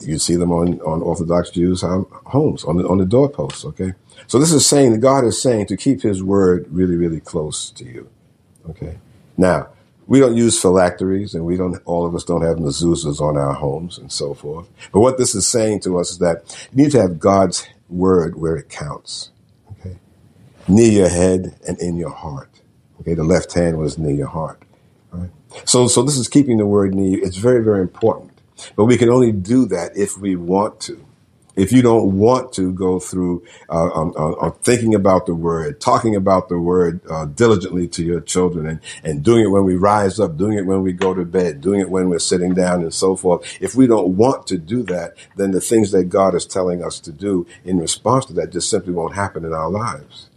[0.00, 3.64] you see them on, on Orthodox Jews' homes on the on the doorposts.
[3.64, 3.94] Okay,
[4.26, 7.70] so this is saying that God is saying to keep His word really, really close
[7.70, 8.10] to you.
[8.68, 8.98] Okay,
[9.36, 9.68] now
[10.08, 13.52] we don't use phylacteries and we don't, all of us don't have mezuzahs on our
[13.52, 14.66] homes and so forth.
[14.90, 18.36] But what this is saying to us is that you need to have God's word
[18.36, 19.30] where it counts.
[19.72, 19.98] Okay.
[20.66, 22.50] Near your head and in your heart.
[23.00, 23.14] Okay.
[23.14, 24.62] The left hand was near your heart.
[25.12, 25.30] Right.
[25.66, 27.22] So, so this is keeping the word near.
[27.22, 28.32] It's very, very important.
[28.76, 31.04] But we can only do that if we want to
[31.58, 35.80] if you don't want to go through uh, um, uh, uh, thinking about the word,
[35.80, 39.74] talking about the word uh, diligently to your children, and, and doing it when we
[39.74, 42.82] rise up, doing it when we go to bed, doing it when we're sitting down,
[42.82, 43.44] and so forth.
[43.60, 47.00] If we don't want to do that, then the things that God is telling us
[47.00, 50.30] to do in response to that just simply won't happen in our lives.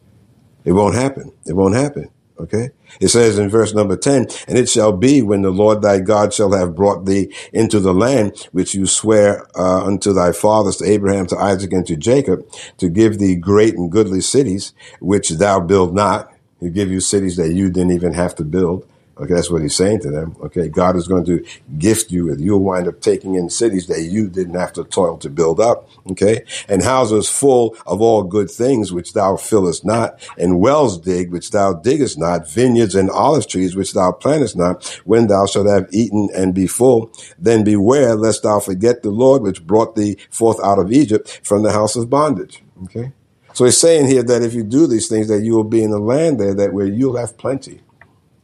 [0.66, 1.32] It won't happen.
[1.46, 2.10] It won't happen.
[2.40, 2.72] Okay.
[3.00, 6.34] It says in verse number 10, and it shall be when the Lord thy God
[6.34, 10.86] shall have brought thee into the land which you swear uh, unto thy fathers, to
[10.86, 12.46] Abraham, to Isaac, and to Jacob,
[12.78, 16.34] to give thee great and goodly cities, which thou build not.
[16.60, 18.88] He give you cities that you didn't even have to build.
[19.18, 20.36] Okay, that's what he's saying to them.
[20.42, 21.46] Okay, God is going to
[21.78, 22.40] gift you with.
[22.40, 25.90] You'll wind up taking in cities that you didn't have to toil to build up.
[26.10, 31.32] Okay, and houses full of all good things which thou fillest not, and wells dig
[31.32, 34.86] which thou diggest not, vineyards and olive trees which thou plantest not.
[35.06, 39.44] When thou shalt have eaten and be full, then beware lest thou forget the Lord
[39.44, 42.64] which brought thee forth out of Egypt from the house of bondage.
[42.86, 43.12] Okay,
[43.54, 45.92] so he's saying here that if you do these things, that you will be in
[45.92, 47.82] a land there that where you'll have plenty.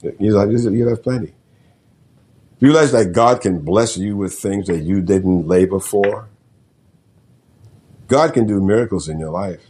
[0.02, 1.34] He's like, you have plenty.
[2.60, 6.30] You realize that God can bless you with things that you didn't labor for?
[8.08, 9.62] God can do miracles in your life.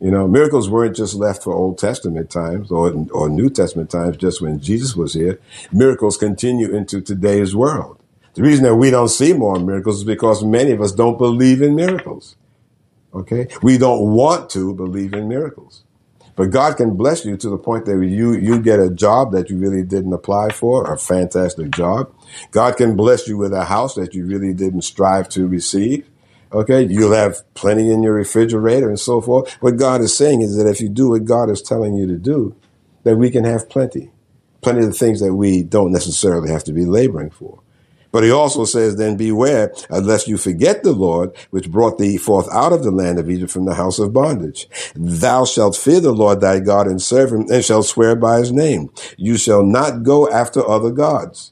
[0.00, 4.16] You know, miracles weren't just left for Old Testament times or, or New Testament times,
[4.16, 5.40] just when Jesus was here.
[5.72, 7.98] Miracles continue into today's world.
[8.34, 11.62] The reason that we don't see more miracles is because many of us don't believe
[11.62, 12.36] in miracles.
[13.14, 13.46] Okay?
[13.62, 15.83] We don't want to believe in miracles.
[16.36, 19.50] But God can bless you to the point that you, you get a job that
[19.50, 22.12] you really didn't apply for, a fantastic job.
[22.50, 26.08] God can bless you with a house that you really didn't strive to receive.
[26.52, 26.84] Okay.
[26.84, 29.52] You'll have plenty in your refrigerator and so forth.
[29.60, 32.16] What God is saying is that if you do what God is telling you to
[32.16, 32.56] do,
[33.04, 34.10] that we can have plenty,
[34.60, 37.60] plenty of the things that we don't necessarily have to be laboring for.
[38.14, 42.46] But he also says, then beware, unless you forget the Lord, which brought thee forth
[42.52, 44.68] out of the land of Egypt from the house of bondage.
[44.94, 48.52] Thou shalt fear the Lord thy God and serve him and shalt swear by his
[48.52, 48.92] name.
[49.16, 51.50] You shall not go after other gods.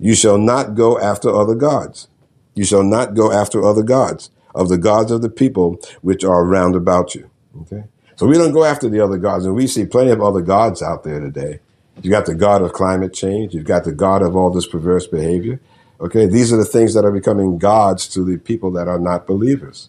[0.00, 2.08] You shall not go after other gods.
[2.56, 6.44] You shall not go after other gods of the gods of the people which are
[6.44, 7.30] round about you.
[7.60, 7.84] Okay.
[8.16, 10.82] So we don't go after the other gods and we see plenty of other gods
[10.82, 11.60] out there today.
[12.00, 13.54] You got the God of climate change.
[13.54, 15.60] You've got the God of all this perverse behavior.
[16.00, 19.26] Okay, these are the things that are becoming gods to the people that are not
[19.26, 19.88] believers,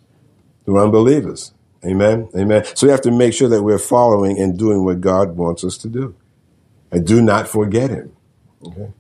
[0.66, 1.54] who are unbelievers.
[1.86, 2.30] Amen.
[2.38, 2.64] Amen.
[2.76, 5.78] So we have to make sure that we're following and doing what God wants us
[5.80, 6.16] to do.
[6.92, 8.12] And do not forget Him.
[8.66, 8.92] Okay.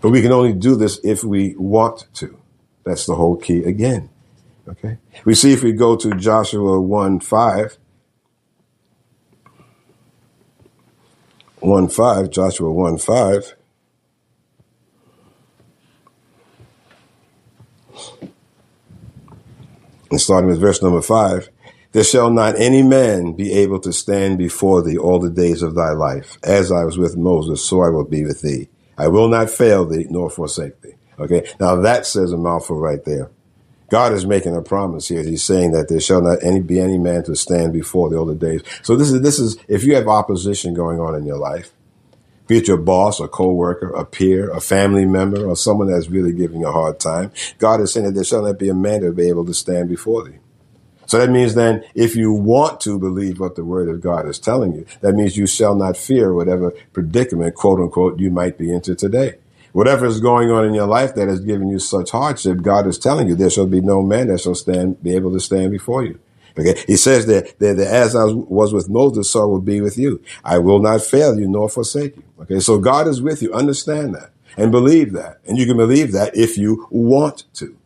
[0.00, 2.38] But we can only do this if we want to.
[2.84, 4.08] That's the whole key again.
[4.68, 4.98] Okay.
[5.24, 7.78] We see if we go to Joshua 1 5,
[11.66, 13.56] 1 5, Joshua 1 5.
[20.12, 21.48] And starting with verse number 5
[21.90, 25.74] There shall not any man be able to stand before thee all the days of
[25.74, 26.38] thy life.
[26.44, 28.68] As I was with Moses, so I will be with thee.
[28.96, 30.94] I will not fail thee nor forsake thee.
[31.18, 33.32] Okay, now that says a mouthful right there.
[33.88, 35.22] God is making a promise here.
[35.22, 38.34] He's saying that there shall not any be any man to stand before the older
[38.34, 38.62] days.
[38.82, 41.72] So this is this is if you have opposition going on in your life,
[42.46, 46.32] be it your boss, a co-worker, a peer, a family member, or someone that's really
[46.32, 47.32] giving you a hard time.
[47.58, 49.88] God is saying that there shall not be a man to be able to stand
[49.88, 50.38] before thee.
[51.06, 54.40] So that means then if you want to believe what the word of God is
[54.40, 58.72] telling you, that means you shall not fear whatever predicament, quote unquote, you might be
[58.72, 59.36] into today.
[59.76, 62.98] Whatever is going on in your life that has given you such hardship, God is
[62.98, 66.02] telling you there shall be no man that shall stand, be able to stand before
[66.02, 66.18] you.
[66.58, 66.82] Okay.
[66.86, 69.98] He says that, that, that as I was with Moses, so I will be with
[69.98, 70.22] you.
[70.42, 72.24] I will not fail you nor forsake you.
[72.40, 72.58] Okay.
[72.58, 73.52] So God is with you.
[73.52, 75.40] Understand that and believe that.
[75.46, 77.76] And you can believe that if you want to.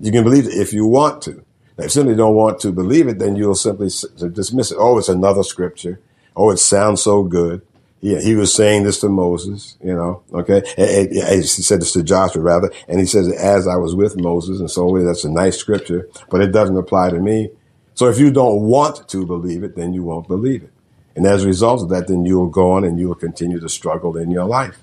[0.00, 1.32] You can believe it if you want to.
[1.76, 3.90] Now, if you simply don't want to believe it, then you'll simply
[4.32, 4.78] dismiss it.
[4.80, 6.00] Oh, it's another scripture.
[6.34, 7.60] Oh, it sounds so good.
[8.04, 10.64] Yeah, he was saying this to Moses, you know, okay.
[10.76, 14.16] And, and, he said this to Joshua rather, and he says, as I was with
[14.16, 17.50] Moses, and so that's a nice scripture, but it doesn't apply to me.
[17.94, 20.72] So if you don't want to believe it, then you won't believe it.
[21.14, 23.60] And as a result of that, then you will go on and you will continue
[23.60, 24.82] to struggle in your life.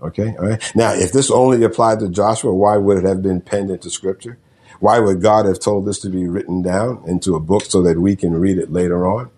[0.00, 0.36] Okay.
[0.38, 0.72] All right.
[0.76, 4.38] Now, if this only applied to Joshua, why would it have been penned into scripture?
[4.78, 7.98] Why would God have told this to be written down into a book so that
[7.98, 9.30] we can read it later on?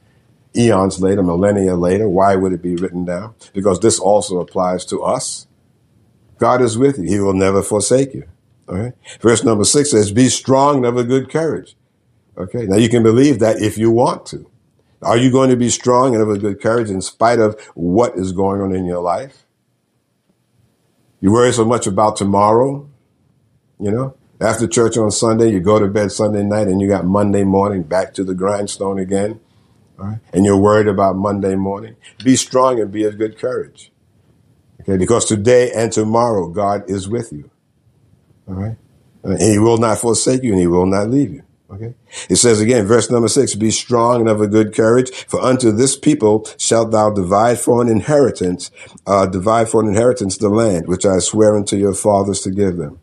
[0.57, 3.35] Eons later, millennia later, why would it be written down?
[3.55, 5.47] Because this also applies to us.
[6.39, 7.05] God is with you.
[7.05, 8.29] He will never forsake you.
[8.69, 8.93] All right.
[9.21, 11.77] Verse number six says, be strong and have a good courage.
[12.37, 12.67] Okay.
[12.67, 14.51] Now you can believe that if you want to.
[15.03, 18.17] Are you going to be strong and have a good courage in spite of what
[18.17, 19.45] is going on in your life?
[21.21, 22.89] You worry so much about tomorrow,
[23.81, 24.17] you know?
[24.41, 27.85] After church on Sunday, you go to bed Sunday night and you got Monday morning
[27.85, 29.39] back to the grindstone again.
[30.03, 30.19] Right?
[30.33, 31.95] And you're worried about Monday morning.
[32.25, 33.93] Be strong and be of good courage.
[34.81, 37.51] Okay, because today and tomorrow God is with you.
[38.49, 38.77] All right?
[39.23, 41.45] And he will not forsake you and he will not leave you.
[41.71, 41.95] Okay.
[42.29, 45.71] It says again, verse number six, be strong and of a good courage, for unto
[45.71, 48.71] this people shalt thou divide for an inheritance,
[49.07, 52.77] uh, divide for an inheritance the land, which I swear unto your fathers to give
[52.77, 52.99] them.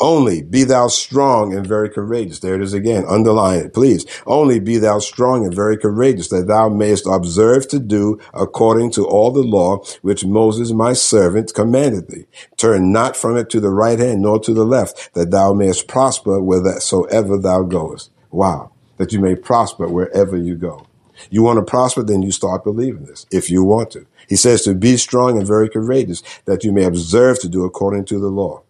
[0.00, 2.40] Only be thou strong and very courageous.
[2.40, 3.04] There it is again.
[3.08, 4.06] Underline it, please.
[4.26, 9.06] Only be thou strong and very courageous that thou mayest observe to do according to
[9.06, 12.26] all the law which Moses my servant commanded thee.
[12.56, 15.88] Turn not from it to the right hand nor to the left that thou mayest
[15.88, 18.10] prosper whithersoever thou goest.
[18.30, 18.72] Wow.
[18.96, 20.86] That you may prosper wherever you go.
[21.30, 24.06] You want to prosper, then you start believing this if you want to.
[24.28, 28.06] He says to be strong and very courageous that you may observe to do according
[28.06, 28.63] to the law.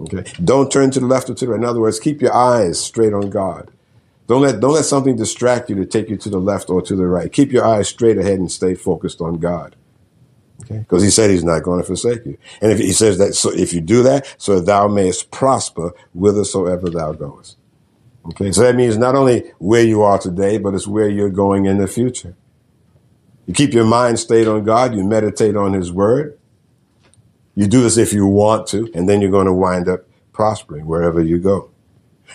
[0.00, 0.30] Okay.
[0.42, 1.58] Don't turn to the left or to the right.
[1.58, 3.70] In other words, keep your eyes straight on God.
[4.26, 6.96] Don't let, don't let something distract you to take you to the left or to
[6.96, 7.32] the right.
[7.32, 9.76] Keep your eyes straight ahead and stay focused on God.
[10.62, 10.78] Okay.
[10.78, 12.36] Because he said he's not going to forsake you.
[12.60, 16.90] And if he says that, so if you do that, so thou mayest prosper whithersoever
[16.90, 17.56] thou goest.
[18.26, 18.50] Okay.
[18.52, 21.78] So that means not only where you are today, but it's where you're going in
[21.78, 22.34] the future.
[23.46, 24.94] You keep your mind stayed on God.
[24.94, 26.36] You meditate on his word.
[27.56, 30.86] You do this if you want to, and then you're going to wind up prospering
[30.86, 31.70] wherever you go.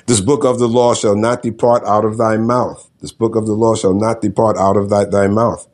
[0.08, 2.90] This book of the law shall not depart out of thy mouth.
[3.02, 5.68] This book of the law shall not depart out of thy, thy mouth,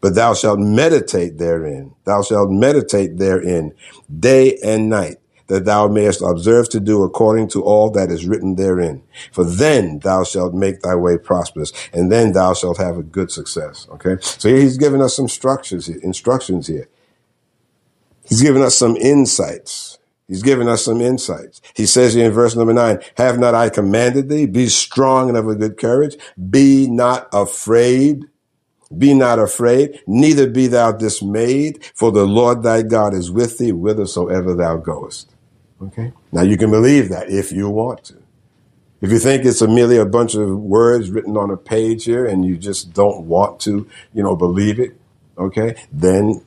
[0.00, 1.94] but thou shalt meditate therein.
[2.04, 3.74] Thou shalt meditate therein
[4.18, 5.16] day and night
[5.48, 9.02] that thou mayest observe to do according to all that is written therein.
[9.32, 13.32] For then thou shalt make thy way prosperous, and then thou shalt have a good
[13.32, 13.88] success.
[13.90, 14.16] Okay?
[14.20, 16.88] So he's giving us some structures, instructions here.
[18.30, 19.98] He's given us some insights.
[20.28, 21.60] He's given us some insights.
[21.74, 24.46] He says here in verse number nine, have not I commanded thee?
[24.46, 26.16] Be strong and of a good courage.
[26.48, 28.24] Be not afraid.
[28.96, 33.70] Be not afraid, neither be thou dismayed, for the Lord thy God is with thee
[33.70, 35.30] whithersoever thou goest.
[35.80, 36.12] Okay?
[36.32, 38.20] Now you can believe that if you want to.
[39.00, 42.26] If you think it's a merely a bunch of words written on a page here
[42.26, 44.96] and you just don't want to, you know, believe it,
[45.38, 46.42] okay, then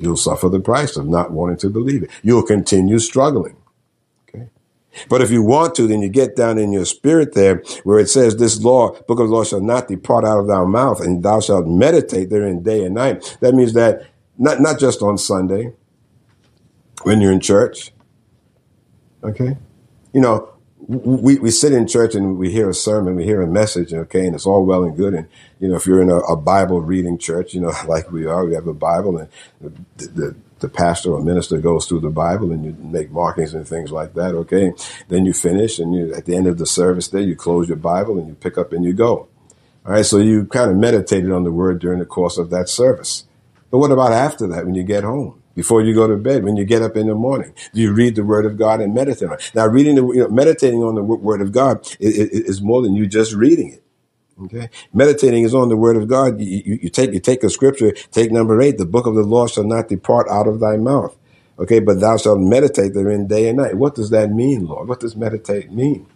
[0.00, 2.10] you'll suffer the price of not wanting to believe it.
[2.22, 3.56] You'll continue struggling.
[4.28, 4.48] Okay.
[5.08, 8.08] But if you want to, then you get down in your spirit there where it
[8.08, 11.40] says, this law, book of law shall not depart out of thy mouth and thou
[11.40, 13.36] shalt meditate therein day and night.
[13.40, 14.06] That means that
[14.38, 15.72] not, not just on Sunday
[17.02, 17.92] when you're in church.
[19.22, 19.56] Okay.
[20.12, 20.53] You know,
[20.88, 24.26] we, we sit in church and we hear a sermon, we hear a message, okay,
[24.26, 25.14] and it's all well and good.
[25.14, 25.28] And,
[25.58, 28.44] you know, if you're in a, a Bible reading church, you know, like we are,
[28.44, 29.28] we have a Bible and
[29.60, 33.68] the, the, the, pastor or minister goes through the Bible and you make markings and
[33.68, 34.72] things like that, okay.
[35.08, 37.76] Then you finish and you, at the end of the service there, you close your
[37.76, 39.28] Bible and you pick up and you go.
[39.86, 40.06] All right.
[40.06, 43.24] So you kind of meditated on the word during the course of that service.
[43.70, 45.42] But what about after that when you get home?
[45.54, 47.54] Before you go to bed, when you get up in the morning?
[47.74, 49.52] Do you read the Word of God and meditate on it?
[49.54, 52.94] Now, reading the, you know, meditating on the Word of God is, is more than
[52.94, 53.82] you just reading it.
[54.44, 54.70] Okay.
[54.94, 56.40] Meditating is on the word of God.
[56.40, 59.22] You, you, you, take, you take a scripture, take number eight, the book of the
[59.22, 61.16] law shall not depart out of thy mouth.
[61.58, 61.80] Okay.
[61.80, 63.76] But thou shalt meditate therein day and night.
[63.76, 64.88] What does that mean, Lord?
[64.88, 66.06] What does meditate mean?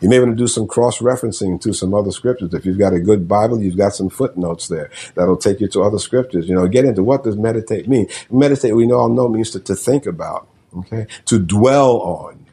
[0.00, 2.54] You may want to do some cross referencing to some other scriptures.
[2.54, 5.82] If you've got a good Bible, you've got some footnotes there that'll take you to
[5.82, 6.48] other scriptures.
[6.48, 8.08] You know, get into what does meditate mean?
[8.30, 12.46] Meditate, we all know means to, to think about, okay, to dwell on.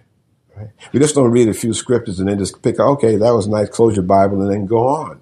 [0.56, 0.70] Right?
[0.94, 3.70] We just don't read a few scriptures and then just pick, okay, that was nice,
[3.70, 5.22] close your Bible and then go on.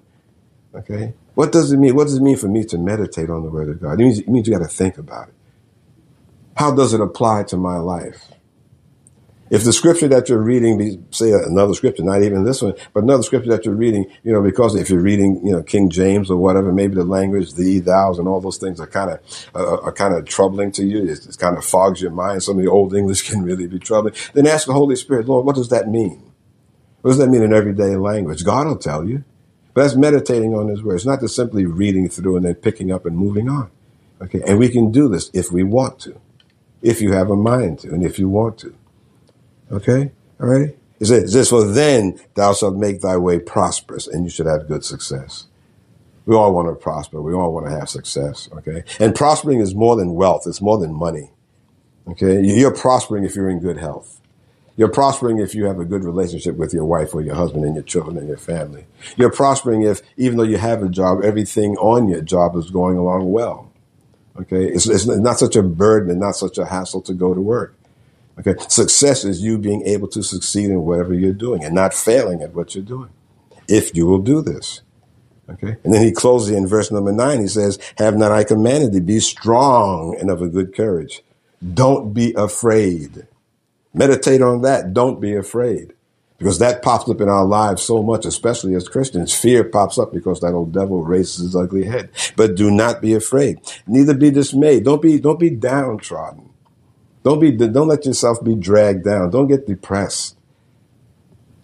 [0.74, 1.14] Okay?
[1.34, 1.94] What does it mean?
[1.96, 4.00] What does it mean for me to meditate on the Word of God?
[4.00, 5.34] It means, it means you got to think about it.
[6.56, 8.30] How does it apply to my life?
[9.54, 13.04] If the scripture that you're reading, be, say another scripture, not even this one, but
[13.04, 16.28] another scripture that you're reading, you know, because if you're reading, you know, King James
[16.28, 19.20] or whatever, maybe the language, the thous, and all those things are kind of
[19.54, 21.04] uh, are kind of troubling to you.
[21.04, 22.42] It, it kind of fogs your mind.
[22.42, 24.14] Some of the old English can really be troubling.
[24.32, 26.32] Then ask the Holy Spirit, Lord, what does that mean?
[27.02, 28.44] What does that mean in everyday language?
[28.44, 29.22] God will tell you.
[29.72, 30.96] But that's meditating on His Word.
[30.96, 33.70] It's not just simply reading through and then picking up and moving on.
[34.20, 36.20] Okay, and we can do this if we want to,
[36.82, 38.74] if you have a mind to, and if you want to.
[39.72, 40.12] Okay?
[40.40, 40.76] All right?
[41.00, 44.68] It says this, for then thou shalt make thy way prosperous and you should have
[44.68, 45.46] good success.
[46.26, 47.20] We all want to prosper.
[47.20, 48.48] We all want to have success.
[48.52, 48.84] Okay?
[48.98, 50.44] And prospering is more than wealth.
[50.46, 51.30] It's more than money.
[52.08, 52.42] Okay?
[52.42, 54.20] You're prospering if you're in good health.
[54.76, 57.74] You're prospering if you have a good relationship with your wife or your husband and
[57.74, 58.86] your children and your family.
[59.16, 62.96] You're prospering if, even though you have a job, everything on your job is going
[62.96, 63.70] along well.
[64.40, 64.64] Okay?
[64.66, 67.76] It's, it's not such a burden and not such a hassle to go to work.
[68.38, 68.54] Okay.
[68.68, 72.54] Success is you being able to succeed in whatever you're doing and not failing at
[72.54, 73.10] what you're doing.
[73.68, 74.82] If you will do this.
[75.48, 75.76] Okay.
[75.84, 77.40] And then he closes in verse number nine.
[77.40, 81.22] He says, have not I commanded thee, be strong and of a good courage.
[81.72, 83.26] Don't be afraid.
[83.92, 84.92] Meditate on that.
[84.92, 85.92] Don't be afraid.
[86.38, 89.32] Because that pops up in our lives so much, especially as Christians.
[89.32, 92.10] Fear pops up because that old devil raises his ugly head.
[92.36, 93.60] But do not be afraid.
[93.86, 94.84] Neither be dismayed.
[94.84, 96.50] Don't be, don't be downtrodden.
[97.24, 99.30] Don't be, don't let yourself be dragged down.
[99.30, 100.36] Don't get depressed.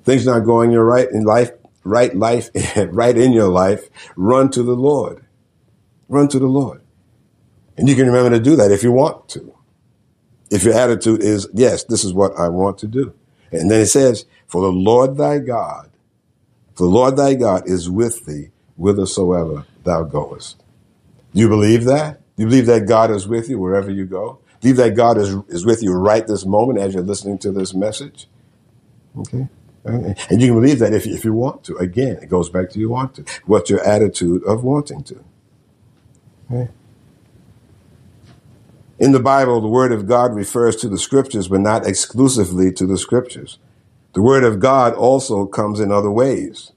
[0.05, 1.53] Things not going your right in life,
[1.85, 3.89] right life, right in your life.
[4.17, 5.25] Run to the Lord.
[6.09, 6.83] Run to the Lord.
[7.77, 9.55] And you can remember to do that if you want to.
[10.51, 13.15] If your attitude is, yes, this is what I want to do.
[13.53, 15.91] And then it says, for the Lord thy God,
[16.77, 20.63] the Lord thy God is with thee whithersoever thou goest.
[21.35, 22.21] Do you believe that?
[22.37, 24.41] Do you believe that God is with you wherever you go?
[24.61, 27.73] Believe that God is, is with you right this moment as you're listening to this
[27.75, 28.29] message.
[29.17, 29.49] Okay.
[29.85, 31.77] And you can believe that if, if you want to.
[31.77, 33.25] Again, it goes back to you want to.
[33.47, 35.25] What's your attitude of wanting to?
[36.51, 36.71] Okay.
[38.99, 42.87] In the Bible, the Word of God refers to the Scriptures, but not exclusively to
[42.87, 43.59] the Scriptures.
[44.13, 46.73] The Word of God also comes in other ways.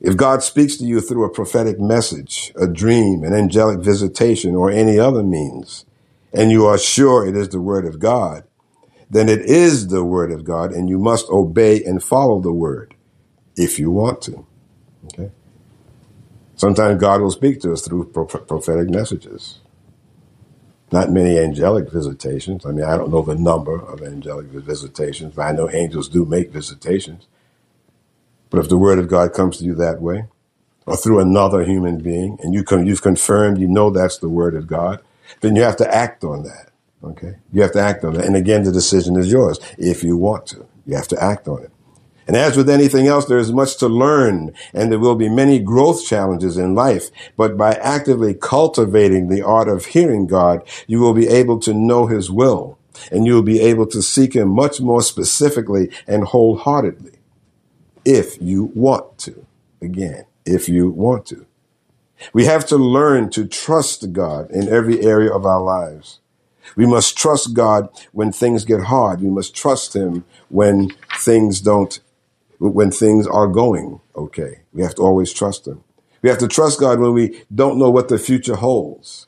[0.00, 4.70] If God speaks to you through a prophetic message, a dream, an angelic visitation, or
[4.70, 5.84] any other means,
[6.32, 8.44] and you are sure it is the word of God,
[9.10, 12.94] then it is the word of God and you must obey and follow the word
[13.56, 14.46] if you want to.
[15.06, 15.30] Okay.
[16.56, 19.60] Sometimes God will speak to us through prophetic messages.
[20.90, 22.64] Not many angelic visitations.
[22.64, 26.24] I mean, I don't know the number of angelic visitations, but I know angels do
[26.24, 27.26] make visitations.
[28.50, 30.24] But if the word of God comes to you that way,
[30.86, 34.66] or through another human being, and you you've confirmed, you know that's the word of
[34.66, 35.00] God,
[35.40, 36.70] then you have to act on that.
[37.02, 37.36] Okay.
[37.52, 38.24] You have to act on it.
[38.24, 40.66] And again, the decision is yours if you want to.
[40.86, 41.70] You have to act on it.
[42.26, 45.58] And as with anything else, there is much to learn and there will be many
[45.58, 47.08] growth challenges in life.
[47.36, 52.06] But by actively cultivating the art of hearing God, you will be able to know
[52.06, 52.78] his will
[53.10, 57.12] and you will be able to seek him much more specifically and wholeheartedly
[58.04, 59.46] if you want to.
[59.80, 61.46] Again, if you want to.
[62.32, 66.20] We have to learn to trust God in every area of our lives.
[66.76, 69.20] We must trust God when things get hard.
[69.20, 71.98] We must trust Him when things don't,
[72.58, 74.60] when things are going okay.
[74.72, 75.82] We have to always trust Him.
[76.22, 79.26] We have to trust God when we don't know what the future holds.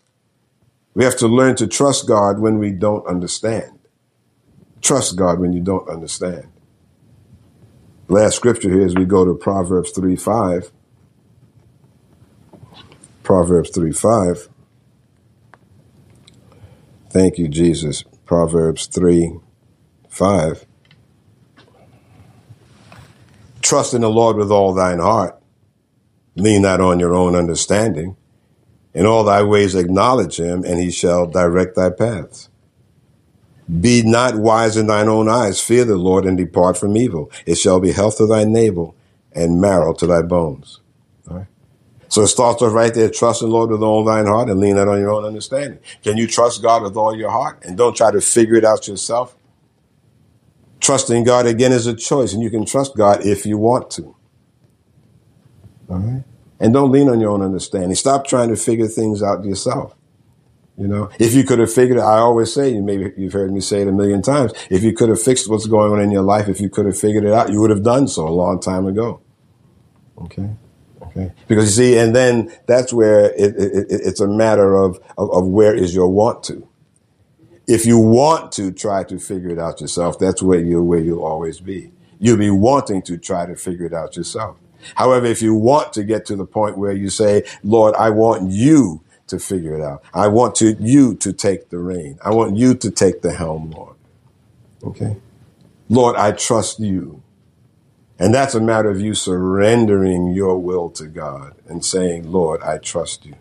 [0.94, 3.78] We have to learn to trust God when we don't understand.
[4.82, 6.48] Trust God when you don't understand.
[8.08, 10.72] Last scripture here as we go to Proverbs 3 5.
[13.30, 14.48] Proverbs 3 5.
[17.10, 18.02] Thank you, Jesus.
[18.26, 19.38] Proverbs 3
[20.08, 20.66] 5.
[23.62, 25.40] Trust in the Lord with all thine heart.
[26.34, 28.16] Lean not on your own understanding.
[28.94, 32.48] In all thy ways acknowledge him, and he shall direct thy paths.
[33.80, 35.60] Be not wise in thine own eyes.
[35.60, 37.30] Fear the Lord and depart from evil.
[37.46, 38.96] It shall be health to thy navel
[39.30, 40.80] and marrow to thy bones.
[41.30, 41.46] All right.
[42.10, 44.74] So it starts off right there, trust the Lord with all thine heart and lean
[44.74, 45.78] not on your own understanding.
[46.02, 48.88] Can you trust God with all your heart and don't try to figure it out
[48.88, 49.36] yourself?
[50.80, 54.16] Trusting God again is a choice and you can trust God if you want to.
[55.88, 56.24] All right.
[56.58, 57.94] And don't lean on your own understanding.
[57.94, 59.94] Stop trying to figure things out yourself.
[60.76, 63.52] You know, if you could have figured it, I always say, you maybe you've heard
[63.52, 66.10] me say it a million times, if you could have fixed what's going on in
[66.10, 68.30] your life, if you could have figured it out, you would have done so a
[68.30, 69.20] long time ago.
[70.18, 70.50] Okay.
[71.10, 71.32] Okay.
[71.48, 75.46] Because you see, and then that's where it, it, it's a matter of, of, of
[75.46, 76.66] where is your want to.
[77.66, 81.24] If you want to try to figure it out yourself, that's where you where you'll
[81.24, 81.92] always be.
[82.18, 84.56] You'll be wanting to try to figure it out yourself.
[84.94, 88.50] However, if you want to get to the point where you say, Lord, I want
[88.50, 90.02] you to figure it out.
[90.12, 92.18] I want to, you to take the rein.
[92.24, 93.96] I want you to take the helm, Lord.
[94.82, 95.16] Okay.
[95.88, 97.22] Lord, I trust you.
[98.20, 102.76] And that's a matter of you surrendering your will to God and saying, Lord, I
[102.76, 103.34] trust you.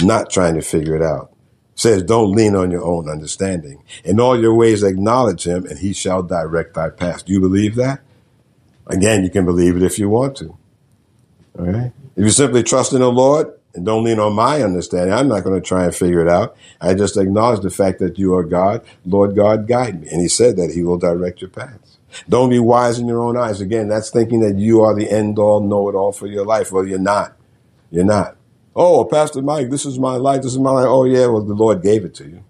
[0.00, 1.30] Not trying to figure it out.
[1.74, 3.84] It says, don't lean on your own understanding.
[4.04, 7.24] In all your ways, acknowledge him and he shall direct thy path.
[7.24, 8.00] Do you believe that?
[8.88, 10.58] Again, you can believe it if you want to.
[11.56, 11.92] All right.
[12.16, 15.12] If you simply trust in the Lord, and don't lean on my understanding.
[15.12, 16.56] I'm not going to try and figure it out.
[16.80, 18.84] I just acknowledge the fact that you are God.
[19.04, 20.08] Lord God, guide me.
[20.10, 21.83] And he said that he will direct your paths.
[22.28, 23.60] Don't be wise in your own eyes.
[23.60, 26.72] Again, that's thinking that you are the end all, know it all for your life.
[26.72, 27.36] Well, you're not.
[27.90, 28.36] You're not.
[28.76, 30.42] Oh, Pastor Mike, this is my life.
[30.42, 30.86] This is my life.
[30.88, 31.26] Oh, yeah.
[31.26, 32.44] Well, the Lord gave it to you.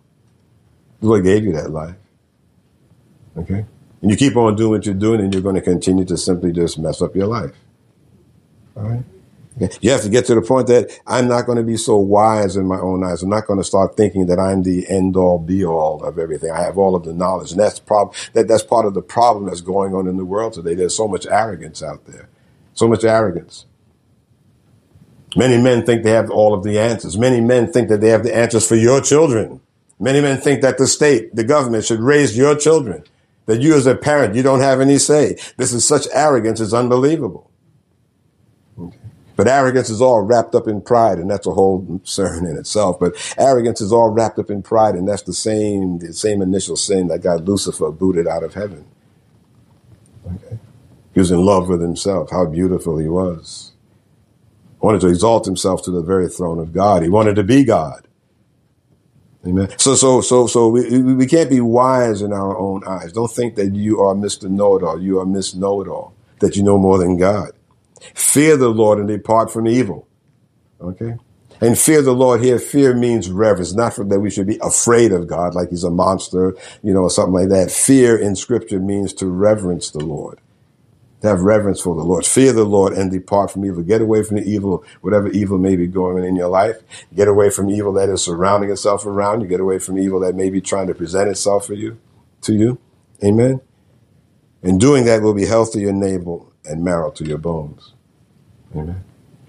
[1.00, 1.96] The Lord gave you that life.
[3.36, 3.64] Okay.
[4.00, 6.52] And you keep on doing what you're doing and you're going to continue to simply
[6.52, 7.52] just mess up your life.
[8.76, 9.04] All right.
[9.80, 12.56] You have to get to the point that I'm not going to be so wise
[12.56, 13.22] in my own eyes.
[13.22, 16.50] I'm not going to start thinking that I'm the end all be all of everything.
[16.50, 17.52] I have all of the knowledge.
[17.52, 20.54] And that's prob- that, that's part of the problem that's going on in the world
[20.54, 20.74] today.
[20.74, 22.28] There's so much arrogance out there.
[22.74, 23.66] So much arrogance.
[25.36, 27.16] Many men think they have all of the answers.
[27.16, 29.60] Many men think that they have the answers for your children.
[30.00, 33.04] Many men think that the state, the government should raise your children.
[33.46, 35.38] That you as a parent, you don't have any say.
[35.56, 37.50] This is such arrogance, it's unbelievable.
[39.36, 42.98] But arrogance is all wrapped up in pride, and that's a whole sermon in itself.
[43.00, 46.76] But arrogance is all wrapped up in pride, and that's the same the same initial
[46.76, 48.86] sin that got Lucifer booted out of heaven.
[50.26, 50.58] Okay.
[51.12, 53.72] He was in love with himself, how beautiful he was.
[54.80, 57.02] Wanted to exalt himself to the very throne of God.
[57.02, 58.06] He wanted to be God.
[59.46, 59.68] Amen.
[59.78, 63.12] So, so, so, so we, we can't be wise in our own eyes.
[63.12, 64.48] Don't think that you are Mr.
[64.48, 65.00] Know-it-all.
[65.00, 66.14] You are Miss Know-it-all.
[66.40, 67.52] That you know more than God.
[68.14, 70.06] Fear the Lord and depart from evil.
[70.80, 71.16] Okay?
[71.60, 75.26] And fear the Lord here, fear means reverence, not that we should be afraid of
[75.26, 77.70] God like he's a monster, you know, or something like that.
[77.70, 80.40] Fear in scripture means to reverence the Lord.
[81.22, 82.26] To have reverence for the Lord.
[82.26, 83.82] Fear the Lord and depart from evil.
[83.82, 86.82] Get away from the evil, whatever evil may be going on in your life.
[87.14, 89.46] Get away from evil that is surrounding itself around you.
[89.46, 91.98] Get away from evil that may be trying to present itself for you,
[92.42, 92.78] to you.
[93.24, 93.62] Amen.
[94.62, 97.93] And doing that will be health to your navel and marrow to your bones.
[98.74, 99.04] Amen.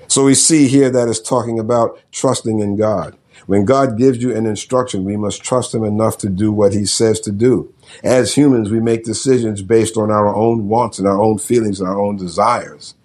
[0.08, 3.18] So we see here that it's talking about trusting in God.
[3.48, 6.86] When God gives you an instruction, we must trust him enough to do what he
[6.86, 7.74] says to do.
[8.04, 11.90] As humans, we make decisions based on our own wants and our own feelings and
[11.90, 12.96] our own desires.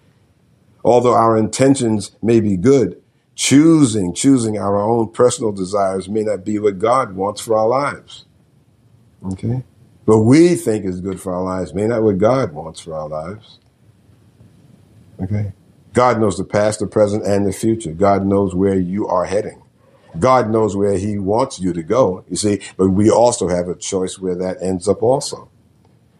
[0.84, 3.00] Although our intentions may be good,
[3.34, 8.24] choosing, choosing our own personal desires may not be what God wants for our lives.
[9.32, 9.62] Okay?
[10.06, 12.94] What we think is good for our lives may not be what God wants for
[12.94, 13.58] our lives.
[15.22, 15.52] Okay?
[15.92, 17.92] God knows the past, the present, and the future.
[17.92, 19.62] God knows where you are heading.
[20.18, 23.76] God knows where he wants you to go, you see, but we also have a
[23.76, 25.48] choice where that ends up also.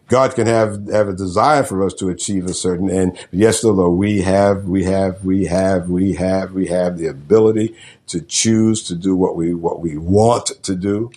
[0.07, 3.17] God can have, have a desire for us to achieve a certain end.
[3.31, 7.75] Yes, though we have, we have, we have, we have, we have the ability
[8.07, 11.11] to choose to do what we, what we want to do.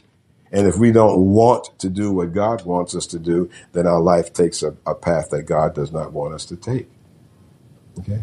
[0.52, 4.00] And if we don't want to do what God wants us to do, then our
[4.00, 6.88] life takes a, a path that God does not want us to take.
[7.98, 8.22] Okay.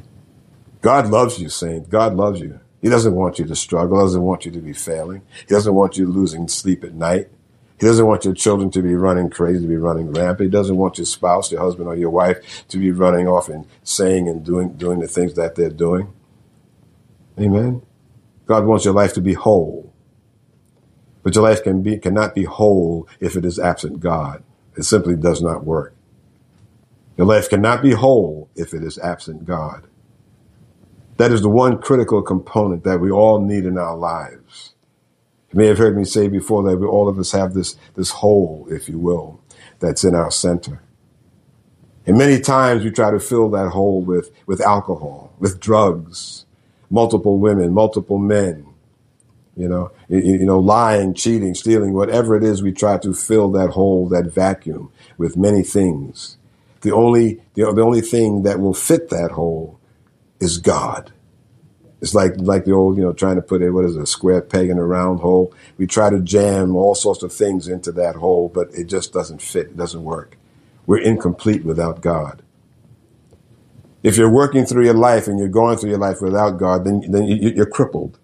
[0.82, 1.90] God loves you, saint.
[1.90, 2.60] God loves you.
[2.82, 3.98] He doesn't want you to struggle.
[3.98, 5.22] He doesn't want you to be failing.
[5.48, 7.30] He doesn't want you losing sleep at night.
[7.80, 10.48] He doesn't want your children to be running crazy, to be running rampant.
[10.48, 13.66] He doesn't want your spouse, your husband, or your wife to be running off and
[13.84, 16.14] saying and doing doing the things that they're doing.
[17.40, 17.82] Amen.
[18.46, 19.92] God wants your life to be whole.
[21.24, 24.44] But your life can be cannot be whole if it is absent God.
[24.76, 25.96] It simply does not work.
[27.18, 29.88] Your life cannot be whole if it is absent God.
[31.22, 34.74] That is the one critical component that we all need in our lives.
[35.54, 38.10] You may have heard me say before that we, all of us have this, this
[38.10, 39.40] hole, if you will,
[39.78, 40.82] that's in our center.
[42.08, 46.48] And many times we try to fill that hole with, with alcohol, with drugs,
[46.90, 48.66] multiple women, multiple men,
[49.56, 53.52] you know, you, you, know, lying, cheating, stealing, whatever it is, we try to fill
[53.52, 56.38] that hole, that vacuum with many things.
[56.82, 59.78] The only, the, the only thing that will fit that hole
[60.42, 61.14] is God.
[62.02, 64.08] It's like like the old, you know, trying to put a what is it, a
[64.08, 65.54] square peg in a round hole.
[65.78, 69.42] We try to jam all sorts of things into that hole, but it just doesn't
[69.42, 69.68] fit.
[69.68, 70.38] It doesn't work.
[70.88, 72.42] We're incomplete without God.
[74.02, 77.04] If you're working through your life and you're going through your life without God, then
[77.08, 78.18] then you're crippled.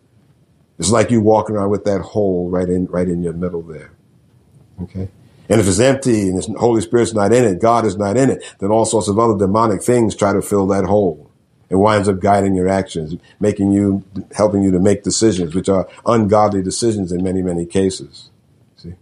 [0.80, 3.92] It's like you walking around with that hole right in right in your middle there.
[4.82, 5.10] Okay.
[5.50, 8.30] And if it's empty and the Holy Spirit's not in it, God is not in
[8.30, 11.27] it, then all sorts of other demonic things try to fill that hole.
[11.70, 14.04] It winds up guiding your actions, making you,
[14.36, 18.30] helping you to make decisions, which are ungodly decisions in many, many cases.
[18.78, 18.94] See,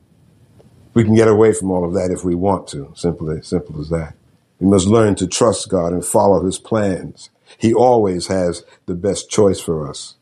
[0.93, 2.91] we can get away from all of that if we want to.
[2.95, 4.15] Simple, simple as that.
[4.59, 7.29] We must learn to trust God and follow His plans.
[7.57, 10.15] He always has the best choice for us.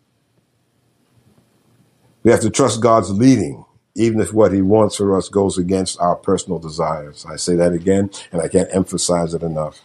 [2.23, 3.63] We have to trust God's leading,
[3.95, 7.25] even if what He wants for us goes against our personal desires.
[7.29, 9.81] I say that again, and I can't emphasize it enough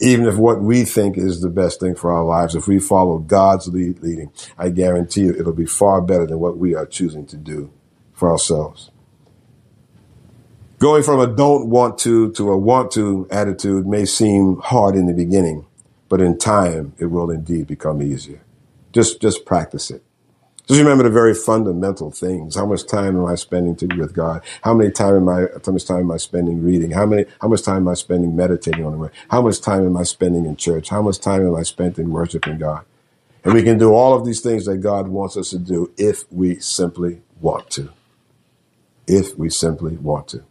[0.00, 3.18] even if what we think is the best thing for our lives, if we follow
[3.18, 7.26] God's lead, leading, I guarantee you it'll be far better than what we are choosing
[7.26, 7.72] to do
[8.12, 8.90] for ourselves.
[10.78, 15.06] Going from a don't want to to a want to attitude may seem hard in
[15.06, 15.66] the beginning,
[16.08, 18.42] but in time it will indeed become easier.
[18.92, 20.02] Just, just practice it.
[20.68, 22.56] Just remember the very fundamental things.
[22.56, 24.42] How much time am I spending to be with God?
[24.62, 26.90] How many time am I, how much time am I spending reading?
[26.92, 29.12] How many, how much time am I spending meditating on the word?
[29.30, 30.90] How much time am I spending in church?
[30.90, 32.84] How much time am I spent in worshiping God?
[33.44, 36.30] And we can do all of these things that God wants us to do if
[36.32, 37.92] we simply want to.
[39.06, 40.44] If we simply want to.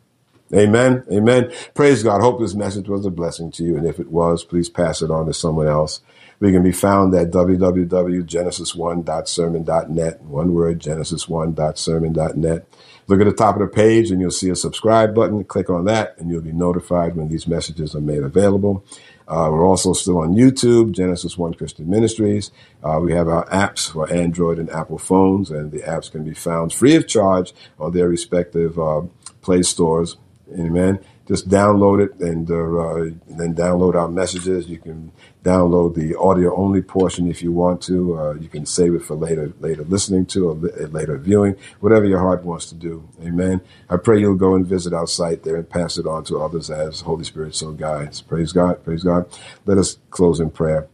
[0.53, 1.03] Amen.
[1.11, 1.51] Amen.
[1.73, 2.21] Praise God.
[2.21, 3.75] Hope this message was a blessing to you.
[3.77, 6.01] And if it was, please pass it on to someone else.
[6.39, 10.21] We can be found at www.genesis1.sermon.net.
[10.21, 12.67] One word, genesis1.sermon.net.
[13.07, 15.43] Look at the top of the page and you'll see a subscribe button.
[15.43, 18.83] Click on that and you'll be notified when these messages are made available.
[19.27, 22.51] Uh, we're also still on YouTube, Genesis One Christian Ministries.
[22.83, 26.33] Uh, we have our apps for Android and Apple phones, and the apps can be
[26.33, 29.03] found free of charge on their respective uh,
[29.41, 30.17] Play stores.
[30.51, 34.67] Amen just download it and uh, uh, then download our messages.
[34.67, 35.11] You can
[35.43, 38.17] download the audio only portion if you want to.
[38.17, 40.55] Uh, you can save it for later, later listening to or
[40.87, 43.07] later viewing, whatever your heart wants to do.
[43.21, 43.61] Amen.
[43.89, 46.69] I pray you'll go and visit our site there and pass it on to others
[46.69, 48.21] as Holy Spirit so guides.
[48.21, 48.83] Praise God.
[48.83, 49.25] Praise God.
[49.65, 50.87] Let us close in prayer.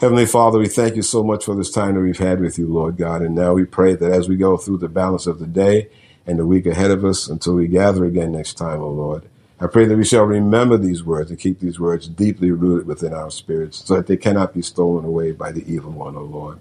[0.00, 2.68] Heavenly Father, we thank you so much for this time that we've had with you,
[2.68, 3.20] Lord God.
[3.20, 5.90] And now we pray that as we go through the balance of the day
[6.28, 9.24] and the week ahead of us until we gather again next time, O oh Lord,
[9.58, 13.14] I pray that we shall remember these words and keep these words deeply rooted within
[13.14, 16.58] our spirits so that they cannot be stolen away by the evil one, O Lord.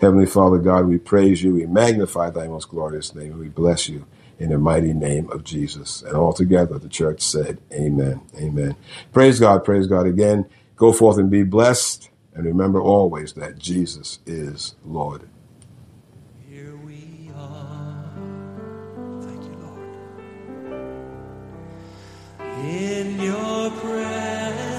[0.00, 3.88] Heavenly Father God, we praise you, we magnify thy most glorious name, and we bless
[3.88, 4.04] you
[4.40, 6.02] in the mighty name of Jesus.
[6.02, 8.20] And altogether the church said, Amen.
[8.36, 8.74] Amen.
[9.12, 10.44] Praise God, praise God again.
[10.74, 12.10] Go forth and be blessed.
[12.34, 15.28] And remember always that Jesus is Lord.
[22.64, 24.73] in your presence.